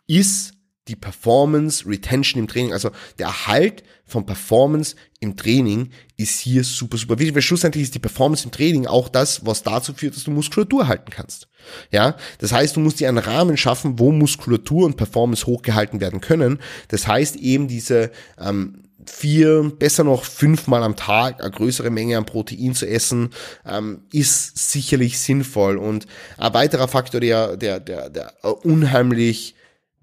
ist 0.05 0.53
die 0.89 0.95
Performance 0.95 1.87
Retention 1.87 2.41
im 2.41 2.47
Training, 2.47 2.73
also 2.73 2.89
der 3.17 3.27
Erhalt 3.27 3.83
von 4.05 4.25
Performance 4.25 4.95
im 5.19 5.37
Training 5.37 5.91
ist 6.17 6.39
hier 6.39 6.63
super, 6.63 6.97
super 6.97 7.19
wichtig, 7.19 7.35
weil 7.35 7.41
schlussendlich 7.41 7.83
ist 7.83 7.95
die 7.95 7.99
Performance 7.99 8.43
im 8.43 8.51
Training 8.51 8.87
auch 8.87 9.07
das, 9.07 9.45
was 9.45 9.63
dazu 9.63 9.93
führt, 9.93 10.15
dass 10.15 10.23
du 10.23 10.31
Muskulatur 10.31 10.87
halten 10.87 11.11
kannst. 11.11 11.47
Ja, 11.91 12.15
das 12.39 12.51
heißt, 12.51 12.75
du 12.75 12.79
musst 12.79 12.99
dir 12.99 13.07
einen 13.07 13.19
Rahmen 13.19 13.55
schaffen, 13.55 13.99
wo 13.99 14.11
Muskulatur 14.11 14.85
und 14.85 14.97
Performance 14.97 15.45
hochgehalten 15.45 16.01
werden 16.01 16.21
können. 16.21 16.59
Das 16.87 17.07
heißt 17.07 17.35
eben 17.35 17.67
diese 17.67 18.11
ähm, 18.39 18.89
vier, 19.05 19.71
besser 19.77 20.03
noch 20.03 20.23
fünfmal 20.23 20.83
am 20.83 20.95
Tag 20.95 21.41
eine 21.41 21.51
größere 21.51 21.89
Menge 21.89 22.17
an 22.17 22.25
Protein 22.25 22.73
zu 22.73 22.87
essen, 22.87 23.29
ähm, 23.65 24.03
ist 24.11 24.71
sicherlich 24.71 25.19
sinnvoll. 25.19 25.77
Und 25.77 26.07
ein 26.37 26.53
weiterer 26.53 26.87
Faktor, 26.87 27.21
der, 27.21 27.57
der, 27.57 27.79
der, 27.79 28.09
der 28.09 28.33
unheimlich 28.63 29.55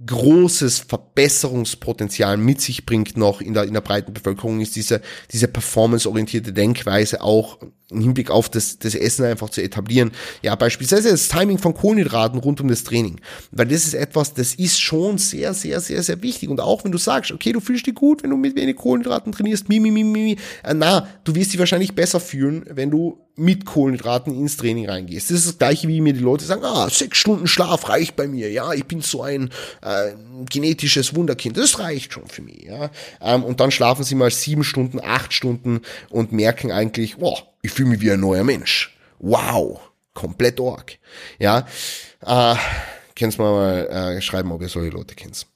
großes 0.05 0.81
Verbesserungspotenzial 0.81 2.37
mit 2.37 2.61
sich 2.61 2.85
bringt 2.85 3.17
noch 3.17 3.41
in 3.41 3.55
der, 3.55 3.65
in 3.65 3.73
der 3.73 3.81
breiten 3.81 4.13
Bevölkerung, 4.13 4.61
ist 4.61 4.77
diese, 4.77 5.01
diese 5.33 5.49
performanceorientierte 5.49 6.53
Denkweise 6.53 7.23
auch 7.23 7.59
im 7.91 8.01
Hinblick 8.01 8.31
auf 8.31 8.49
das, 8.49 8.79
das 8.79 8.95
Essen 8.95 9.25
einfach 9.25 9.51
zu 9.51 9.63
etablieren. 9.63 10.11
Ja, 10.43 10.55
beispielsweise 10.57 11.11
das 11.11 11.29
Timing 11.29 11.59
von 11.59 11.75
Kohlenhydraten 11.75 12.41
rund 12.41 12.61
um 12.61 12.69
das 12.69 12.83
Training. 12.83 13.21
Weil 13.53 13.67
das 13.67 13.87
ist 13.87 13.95
etwas, 13.95 14.35
das 14.35 14.55
ist 14.55 14.81
schon 14.81 15.19
sehr, 15.19 15.55
sehr, 15.55 15.81
sehr, 15.81 16.03
sehr 16.03 16.23
wichtig. 16.23 16.49
Und 16.49 16.61
auch 16.61 16.85
wenn 16.85 16.93
du 16.93 16.99
sagst, 16.99 17.31
okay, 17.31 17.53
du 17.53 17.61
fühlst 17.61 17.87
dich 17.87 17.95
gut, 17.95 18.23
wenn 18.23 18.31
du 18.31 18.37
mit 18.37 18.57
wenig 18.57 18.77
Kohlenhydraten 18.77 19.33
trainierst, 19.33 19.69
mi, 19.69 19.79
mi, 19.79 19.91
mi, 19.91 20.03
mi, 20.03 20.37
äh, 20.65 20.75
na, 20.75 21.09
du 21.25 21.35
wirst 21.35 21.53
dich 21.53 21.61
wahrscheinlich 21.61 21.95
besser 21.95 22.19
fühlen, 22.19 22.65
wenn 22.69 22.91
du 22.91 23.19
mit 23.37 23.67
Kohlenhydraten 23.67 24.35
ins 24.35 24.57
Training 24.57 24.89
reingehst. 24.89 25.31
Das 25.31 25.39
ist 25.39 25.47
das 25.47 25.59
gleiche, 25.59 25.89
wie 25.89 26.01
mir 26.01 26.15
die 26.15 26.21
Leute 26.21 26.45
sagen, 26.45 26.65
ah, 26.65 26.89
sechs 26.89 27.19
Stunden 27.19 27.47
Schlaf 27.47 27.89
reicht 27.89 28.17
bei 28.17 28.27
mir, 28.27 28.51
ja, 28.51 28.73
ich 28.73 28.87
bin 28.87 29.03
so 29.03 29.23
ein 29.23 29.51
äh, 29.83 30.13
genetisches 30.49 31.15
Wunderkind, 31.15 31.59
das 31.59 31.79
reicht 31.79 32.15
schon 32.15 32.27
für 32.29 32.43
mich, 32.43 32.63
ja. 32.63 32.91
Ähm, 33.21 33.45
und 33.45 33.61
dann 33.61 33.71
schlafen 33.71 34.05
sie 34.05 34.15
mal 34.15 34.31
sieben 34.31 34.65
Stunden, 34.65 35.01
acht 35.01 35.35
Stunden 35.35 35.83
und 36.09 36.33
merken 36.33 36.73
eigentlich, 36.73 37.19
boah, 37.19 37.43
ich 37.67 37.73
fühle 37.73 37.91
mich 37.91 38.01
wie 38.01 38.13
ein 38.13 38.21
neuer 38.21 38.45
Mensch. 38.45 38.97
Wow, 39.19 39.81
komplett 40.15 40.61
org. 40.61 40.99
Ja, 41.39 41.67
äh, 42.21 42.55
kannst 43.17 43.39
mal 43.39 43.87
äh, 43.87 44.23
schreiben, 44.23 44.53
ob 44.53 44.63
ihr 44.63 44.69
solche 44.69 44.91
Leute 44.91 45.15
kennt. 45.15 45.47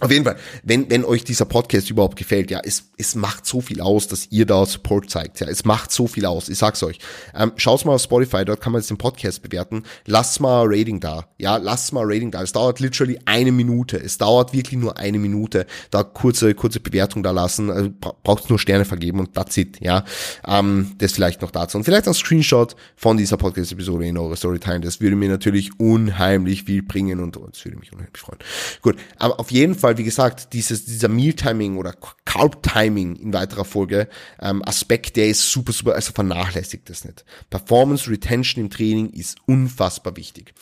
Auf 0.00 0.12
jeden 0.12 0.24
Fall, 0.24 0.36
wenn, 0.62 0.88
wenn 0.90 1.04
euch 1.04 1.24
dieser 1.24 1.44
Podcast 1.44 1.90
überhaupt 1.90 2.16
gefällt, 2.16 2.52
ja, 2.52 2.60
es, 2.62 2.84
es 2.98 3.16
macht 3.16 3.46
so 3.46 3.60
viel 3.60 3.80
aus, 3.80 4.06
dass 4.06 4.28
ihr 4.30 4.46
da 4.46 4.64
Support 4.64 5.10
zeigt, 5.10 5.40
ja, 5.40 5.48
es 5.48 5.64
macht 5.64 5.90
so 5.90 6.06
viel 6.06 6.24
aus, 6.24 6.48
ich 6.48 6.56
sag's 6.58 6.84
euch. 6.84 7.00
Ähm, 7.34 7.50
schaut's 7.56 7.84
mal 7.84 7.94
auf 7.94 8.02
Spotify, 8.02 8.44
dort 8.44 8.60
kann 8.60 8.72
man 8.72 8.80
jetzt 8.80 8.90
den 8.90 8.98
Podcast 8.98 9.42
bewerten, 9.42 9.82
lasst 10.06 10.40
mal 10.40 10.62
ein 10.62 10.68
Rating 10.70 11.00
da, 11.00 11.26
ja, 11.36 11.56
lasst 11.56 11.92
mal 11.92 12.02
ein 12.02 12.12
Rating 12.12 12.30
da, 12.30 12.42
es 12.42 12.52
dauert 12.52 12.78
literally 12.78 13.18
eine 13.24 13.50
Minute, 13.50 13.96
es 13.96 14.18
dauert 14.18 14.52
wirklich 14.52 14.78
nur 14.78 14.96
eine 14.98 15.18
Minute, 15.18 15.66
da 15.90 16.04
kurze, 16.04 16.54
kurze 16.54 16.78
Bewertung 16.78 17.24
da 17.24 17.32
lassen, 17.32 17.68
also 17.68 17.90
braucht 18.22 18.50
nur 18.50 18.60
Sterne 18.60 18.84
vergeben 18.84 19.18
und 19.18 19.34
that's 19.34 19.56
it, 19.56 19.80
ja, 19.80 20.04
ähm, 20.46 20.92
das 20.98 21.10
vielleicht 21.12 21.42
noch 21.42 21.50
dazu. 21.50 21.76
Und 21.76 21.82
vielleicht 21.82 22.06
ein 22.06 22.14
Screenshot 22.14 22.76
von 22.94 23.16
dieser 23.16 23.36
Podcast-Episode 23.36 24.06
in 24.06 24.16
eure 24.16 24.36
Story 24.36 24.60
teilen, 24.60 24.82
das 24.82 25.00
würde 25.00 25.16
mir 25.16 25.28
natürlich 25.28 25.80
unheimlich 25.80 26.64
viel 26.64 26.82
bringen 26.82 27.18
und 27.18 27.34
das 27.34 27.64
würde 27.64 27.78
mich 27.78 27.92
unheimlich 27.92 28.16
freuen. 28.16 28.38
Gut, 28.80 28.96
aber 29.18 29.40
auf 29.40 29.50
jeden 29.50 29.74
Fall 29.74 29.87
Fall, 29.88 29.98
wie 29.98 30.04
gesagt, 30.04 30.52
dieses, 30.52 30.84
dieser 30.84 31.08
Meal-Timing 31.08 31.78
oder 31.78 31.94
Carb-Timing 32.26 33.16
in 33.16 33.32
weiterer 33.32 33.64
Folge, 33.64 34.08
ähm, 34.40 34.62
Aspekt, 34.66 35.16
der 35.16 35.28
ist 35.28 35.50
super, 35.50 35.72
super, 35.72 35.94
also 35.94 36.12
vernachlässigt 36.12 36.90
das 36.90 37.04
nicht. 37.04 37.24
Performance 37.48 38.10
Retention 38.10 38.64
im 38.64 38.70
Training 38.70 39.10
ist 39.10 39.38
unfassbar 39.46 40.16
wichtig. 40.16 40.52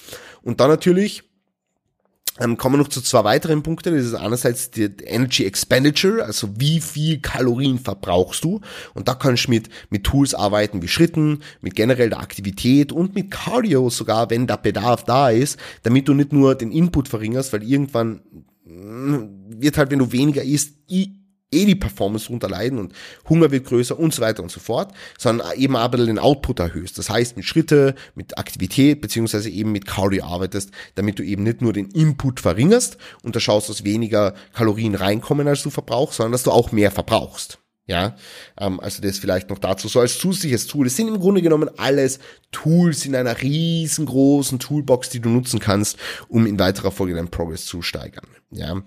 Und 0.42 0.60
dann 0.60 0.70
natürlich, 0.70 1.24
ähm, 2.38 2.56
kommen 2.56 2.74
wir 2.74 2.78
noch 2.78 2.88
zu 2.88 3.00
zwei 3.00 3.24
weiteren 3.24 3.64
Punkten. 3.64 3.96
Das 3.96 4.04
ist 4.04 4.14
einerseits 4.14 4.70
die 4.70 4.90
Energy 5.04 5.44
Expenditure, 5.44 6.24
also 6.24 6.48
wie 6.56 6.80
viel 6.80 7.20
Kalorien 7.20 7.80
verbrauchst 7.80 8.44
du. 8.44 8.60
Und 8.94 9.08
da 9.08 9.14
kannst 9.14 9.46
du 9.46 9.50
mit, 9.50 9.70
mit 9.90 10.04
Tools 10.04 10.34
arbeiten 10.34 10.82
wie 10.82 10.88
Schritten, 10.88 11.40
mit 11.60 11.74
generell 11.74 12.10
der 12.10 12.20
Aktivität 12.20 12.92
und 12.92 13.16
mit 13.16 13.32
Cardio 13.32 13.90
sogar, 13.90 14.30
wenn 14.30 14.46
der 14.46 14.58
Bedarf 14.58 15.04
da 15.04 15.30
ist, 15.30 15.58
damit 15.82 16.06
du 16.06 16.14
nicht 16.14 16.32
nur 16.32 16.54
den 16.54 16.70
Input 16.70 17.08
verringerst, 17.08 17.52
weil 17.52 17.64
irgendwann 17.64 18.20
wird 18.66 19.78
halt, 19.78 19.90
wenn 19.90 20.00
du 20.00 20.10
weniger 20.12 20.42
isst, 20.42 20.74
eh 20.88 21.08
die 21.52 21.76
Performance 21.76 22.28
runter 22.28 22.48
leiden 22.48 22.78
und 22.78 22.92
Hunger 23.28 23.50
wird 23.50 23.66
größer 23.66 23.98
und 23.98 24.12
so 24.12 24.20
weiter 24.20 24.42
und 24.42 24.50
so 24.50 24.60
fort, 24.60 24.92
sondern 25.18 25.56
eben 25.56 25.76
aber 25.76 25.98
den 25.98 26.18
Output 26.18 26.58
erhöhst. 26.58 26.98
Das 26.98 27.08
heißt, 27.08 27.36
mit 27.36 27.46
Schritte, 27.46 27.94
mit 28.14 28.36
Aktivität, 28.36 29.00
beziehungsweise 29.00 29.48
eben 29.48 29.72
mit 29.72 29.86
Cardio 29.86 30.24
arbeitest, 30.24 30.70
damit 30.96 31.18
du 31.18 31.22
eben 31.22 31.44
nicht 31.44 31.62
nur 31.62 31.72
den 31.72 31.90
Input 31.90 32.40
verringerst 32.40 32.98
und 33.22 33.36
da 33.36 33.40
schaust, 33.40 33.68
dass 33.68 33.84
weniger 33.84 34.34
Kalorien 34.52 34.96
reinkommen, 34.96 35.46
als 35.46 35.62
du 35.62 35.70
verbrauchst, 35.70 36.16
sondern 36.16 36.32
dass 36.32 36.42
du 36.42 36.50
auch 36.50 36.72
mehr 36.72 36.90
verbrauchst. 36.90 37.60
Ja, 37.88 38.16
ähm, 38.58 38.80
also 38.80 39.00
das 39.00 39.18
vielleicht 39.18 39.48
noch 39.48 39.58
dazu 39.58 39.86
so 39.86 40.00
als 40.00 40.18
zusätzliches 40.18 40.66
Tool. 40.66 40.88
Es 40.88 40.96
sind 40.96 41.06
im 41.06 41.20
Grunde 41.20 41.40
genommen 41.40 41.70
alles 41.76 42.18
Tools 42.50 43.06
in 43.06 43.14
einer 43.14 43.40
riesengroßen 43.40 44.58
Toolbox, 44.58 45.10
die 45.10 45.20
du 45.20 45.28
nutzen 45.28 45.60
kannst, 45.60 45.96
um 46.26 46.46
in 46.46 46.58
weiterer 46.58 46.90
Folge 46.90 47.14
deinen 47.14 47.30
Progress 47.30 47.64
zu 47.64 47.82
steigern. 47.82 48.26
Ja, 48.52 48.80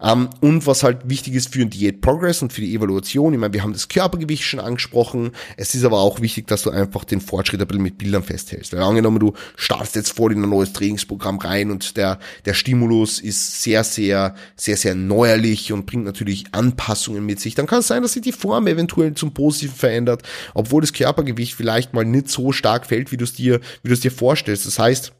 ähm, 0.00 0.30
und 0.40 0.66
was 0.66 0.82
halt 0.82 1.10
wichtig 1.10 1.34
ist 1.34 1.52
für 1.52 1.58
den 1.58 1.68
Diät 1.68 2.00
Progress 2.00 2.40
und 2.40 2.54
für 2.54 2.62
die 2.62 2.74
Evaluation. 2.74 3.34
Ich 3.34 3.38
meine, 3.38 3.52
wir 3.52 3.62
haben 3.62 3.74
das 3.74 3.88
Körpergewicht 3.88 4.42
schon 4.44 4.60
angesprochen. 4.60 5.32
Es 5.58 5.74
ist 5.74 5.84
aber 5.84 5.98
auch 6.00 6.22
wichtig, 6.22 6.46
dass 6.46 6.62
du 6.62 6.70
einfach 6.70 7.04
den 7.04 7.20
Fortschritt 7.20 7.60
ein 7.60 7.66
bisschen 7.66 7.82
mit 7.82 7.98
Bildern 7.98 8.22
festhältst. 8.22 8.72
Weil 8.72 8.80
angenommen, 8.80 9.20
du 9.20 9.34
startest 9.56 9.96
jetzt 9.96 10.16
voll 10.16 10.32
in 10.32 10.42
ein 10.42 10.48
neues 10.48 10.72
Trainingsprogramm 10.72 11.38
rein 11.38 11.70
und 11.70 11.98
der 11.98 12.18
der 12.46 12.54
Stimulus 12.54 13.18
ist 13.18 13.62
sehr, 13.62 13.84
sehr, 13.84 14.34
sehr, 14.56 14.78
sehr 14.78 14.94
neuerlich 14.94 15.70
und 15.70 15.84
bringt 15.84 16.06
natürlich 16.06 16.46
Anpassungen 16.52 17.26
mit 17.26 17.40
sich. 17.40 17.54
Dann 17.54 17.66
kann 17.66 17.80
es 17.80 17.88
sein, 17.88 18.00
dass 18.00 18.14
sich 18.14 18.22
die 18.22 18.32
Form 18.32 18.66
eventuell 18.66 19.12
zum 19.12 19.34
Positiven 19.34 19.76
verändert, 19.76 20.22
obwohl 20.54 20.80
das 20.80 20.94
Körpergewicht 20.94 21.52
vielleicht 21.52 21.92
mal 21.92 22.06
nicht 22.06 22.30
so 22.30 22.52
stark 22.52 22.86
fällt, 22.86 23.12
wie 23.12 23.18
du 23.18 23.24
es 23.24 23.34
dir, 23.34 23.60
wie 23.82 23.88
du 23.88 23.94
es 23.94 24.00
dir 24.00 24.10
vorstellst. 24.10 24.64
Das 24.64 24.78
heißt, 24.78 25.12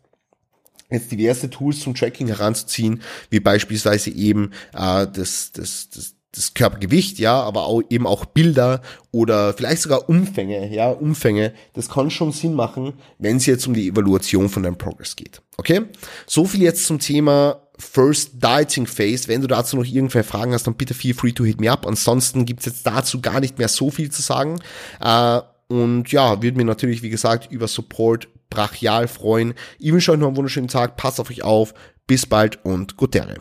jetzt 0.95 1.13
diverse 1.13 1.51
Tools 1.51 1.81
zum 1.81 1.95
Tracking 1.95 2.29
heranzuziehen, 2.29 3.03
wie 3.31 3.41
beispielsweise 3.41 4.11
eben 4.11 4.53
äh, 4.73 5.07
das, 5.07 5.53
das, 5.53 5.91
das, 5.91 6.15
das 6.33 6.55
Körpergewicht, 6.55 7.19
ja, 7.19 7.41
aber 7.41 7.67
auch 7.67 7.83
eben 7.91 8.07
auch 8.07 8.25
Bilder 8.25 8.83
oder 9.13 9.55
vielleicht 9.55 9.83
sogar 9.83 10.09
Umfänge, 10.09 10.73
ja, 10.75 10.91
Umfänge. 10.91 11.53
Das 11.75 11.89
kann 11.89 12.11
schon 12.11 12.33
Sinn 12.33 12.55
machen, 12.55 12.95
wenn 13.19 13.37
es 13.37 13.47
jetzt 13.47 13.67
um 13.67 13.75
die 13.75 13.89
Evaluation 13.89 14.49
von 14.49 14.63
deinem 14.63 14.79
Progress 14.79 15.17
geht. 15.17 15.43
Okay? 15.57 15.83
So 16.27 16.45
viel 16.45 16.63
jetzt 16.63 16.87
zum 16.87 16.99
Thema 16.99 17.61
First 17.79 18.43
Dieting 18.43 18.87
Phase. 18.87 19.29
Wenn 19.29 19.41
du 19.41 19.47
dazu 19.47 19.77
noch 19.77 19.85
irgendwelche 19.85 20.29
Fragen 20.29 20.53
hast, 20.53 20.67
dann 20.67 20.75
bitte 20.75 20.95
feel 20.95 21.15
free 21.15 21.33
to 21.33 21.45
hit 21.45 21.61
me 21.61 21.71
up. 21.71 21.87
Ansonsten 21.87 22.47
gibt's 22.47 22.67
jetzt 22.67 22.87
dazu 22.87 23.21
gar 23.21 23.41
nicht 23.41 23.59
mehr 23.59 23.69
so 23.69 23.91
viel 23.91 24.11
zu 24.11 24.23
sagen. 24.23 24.61
Äh, 25.01 25.41
und 25.69 26.13
ja, 26.13 26.43
würde 26.43 26.57
mir 26.57 26.65
natürlich, 26.65 27.03
wie 27.03 27.11
gesagt, 27.11 27.51
über 27.51 27.69
Support 27.69 28.29
brachial 28.55 29.09
freuen. 29.09 29.55
Ich 29.79 29.93
wünsche 29.93 30.13
euch 30.13 30.19
noch 30.19 30.29
einen 30.29 30.37
wunderschönen 30.37 30.69
Tag. 30.69 30.97
Passt 30.97 31.21
auf 31.21 31.31
euch 31.31 31.43
auf. 31.43 31.75
Bis 32.07 32.27
bald 32.27 32.65
und 32.65 32.97
Guterre. 32.97 33.37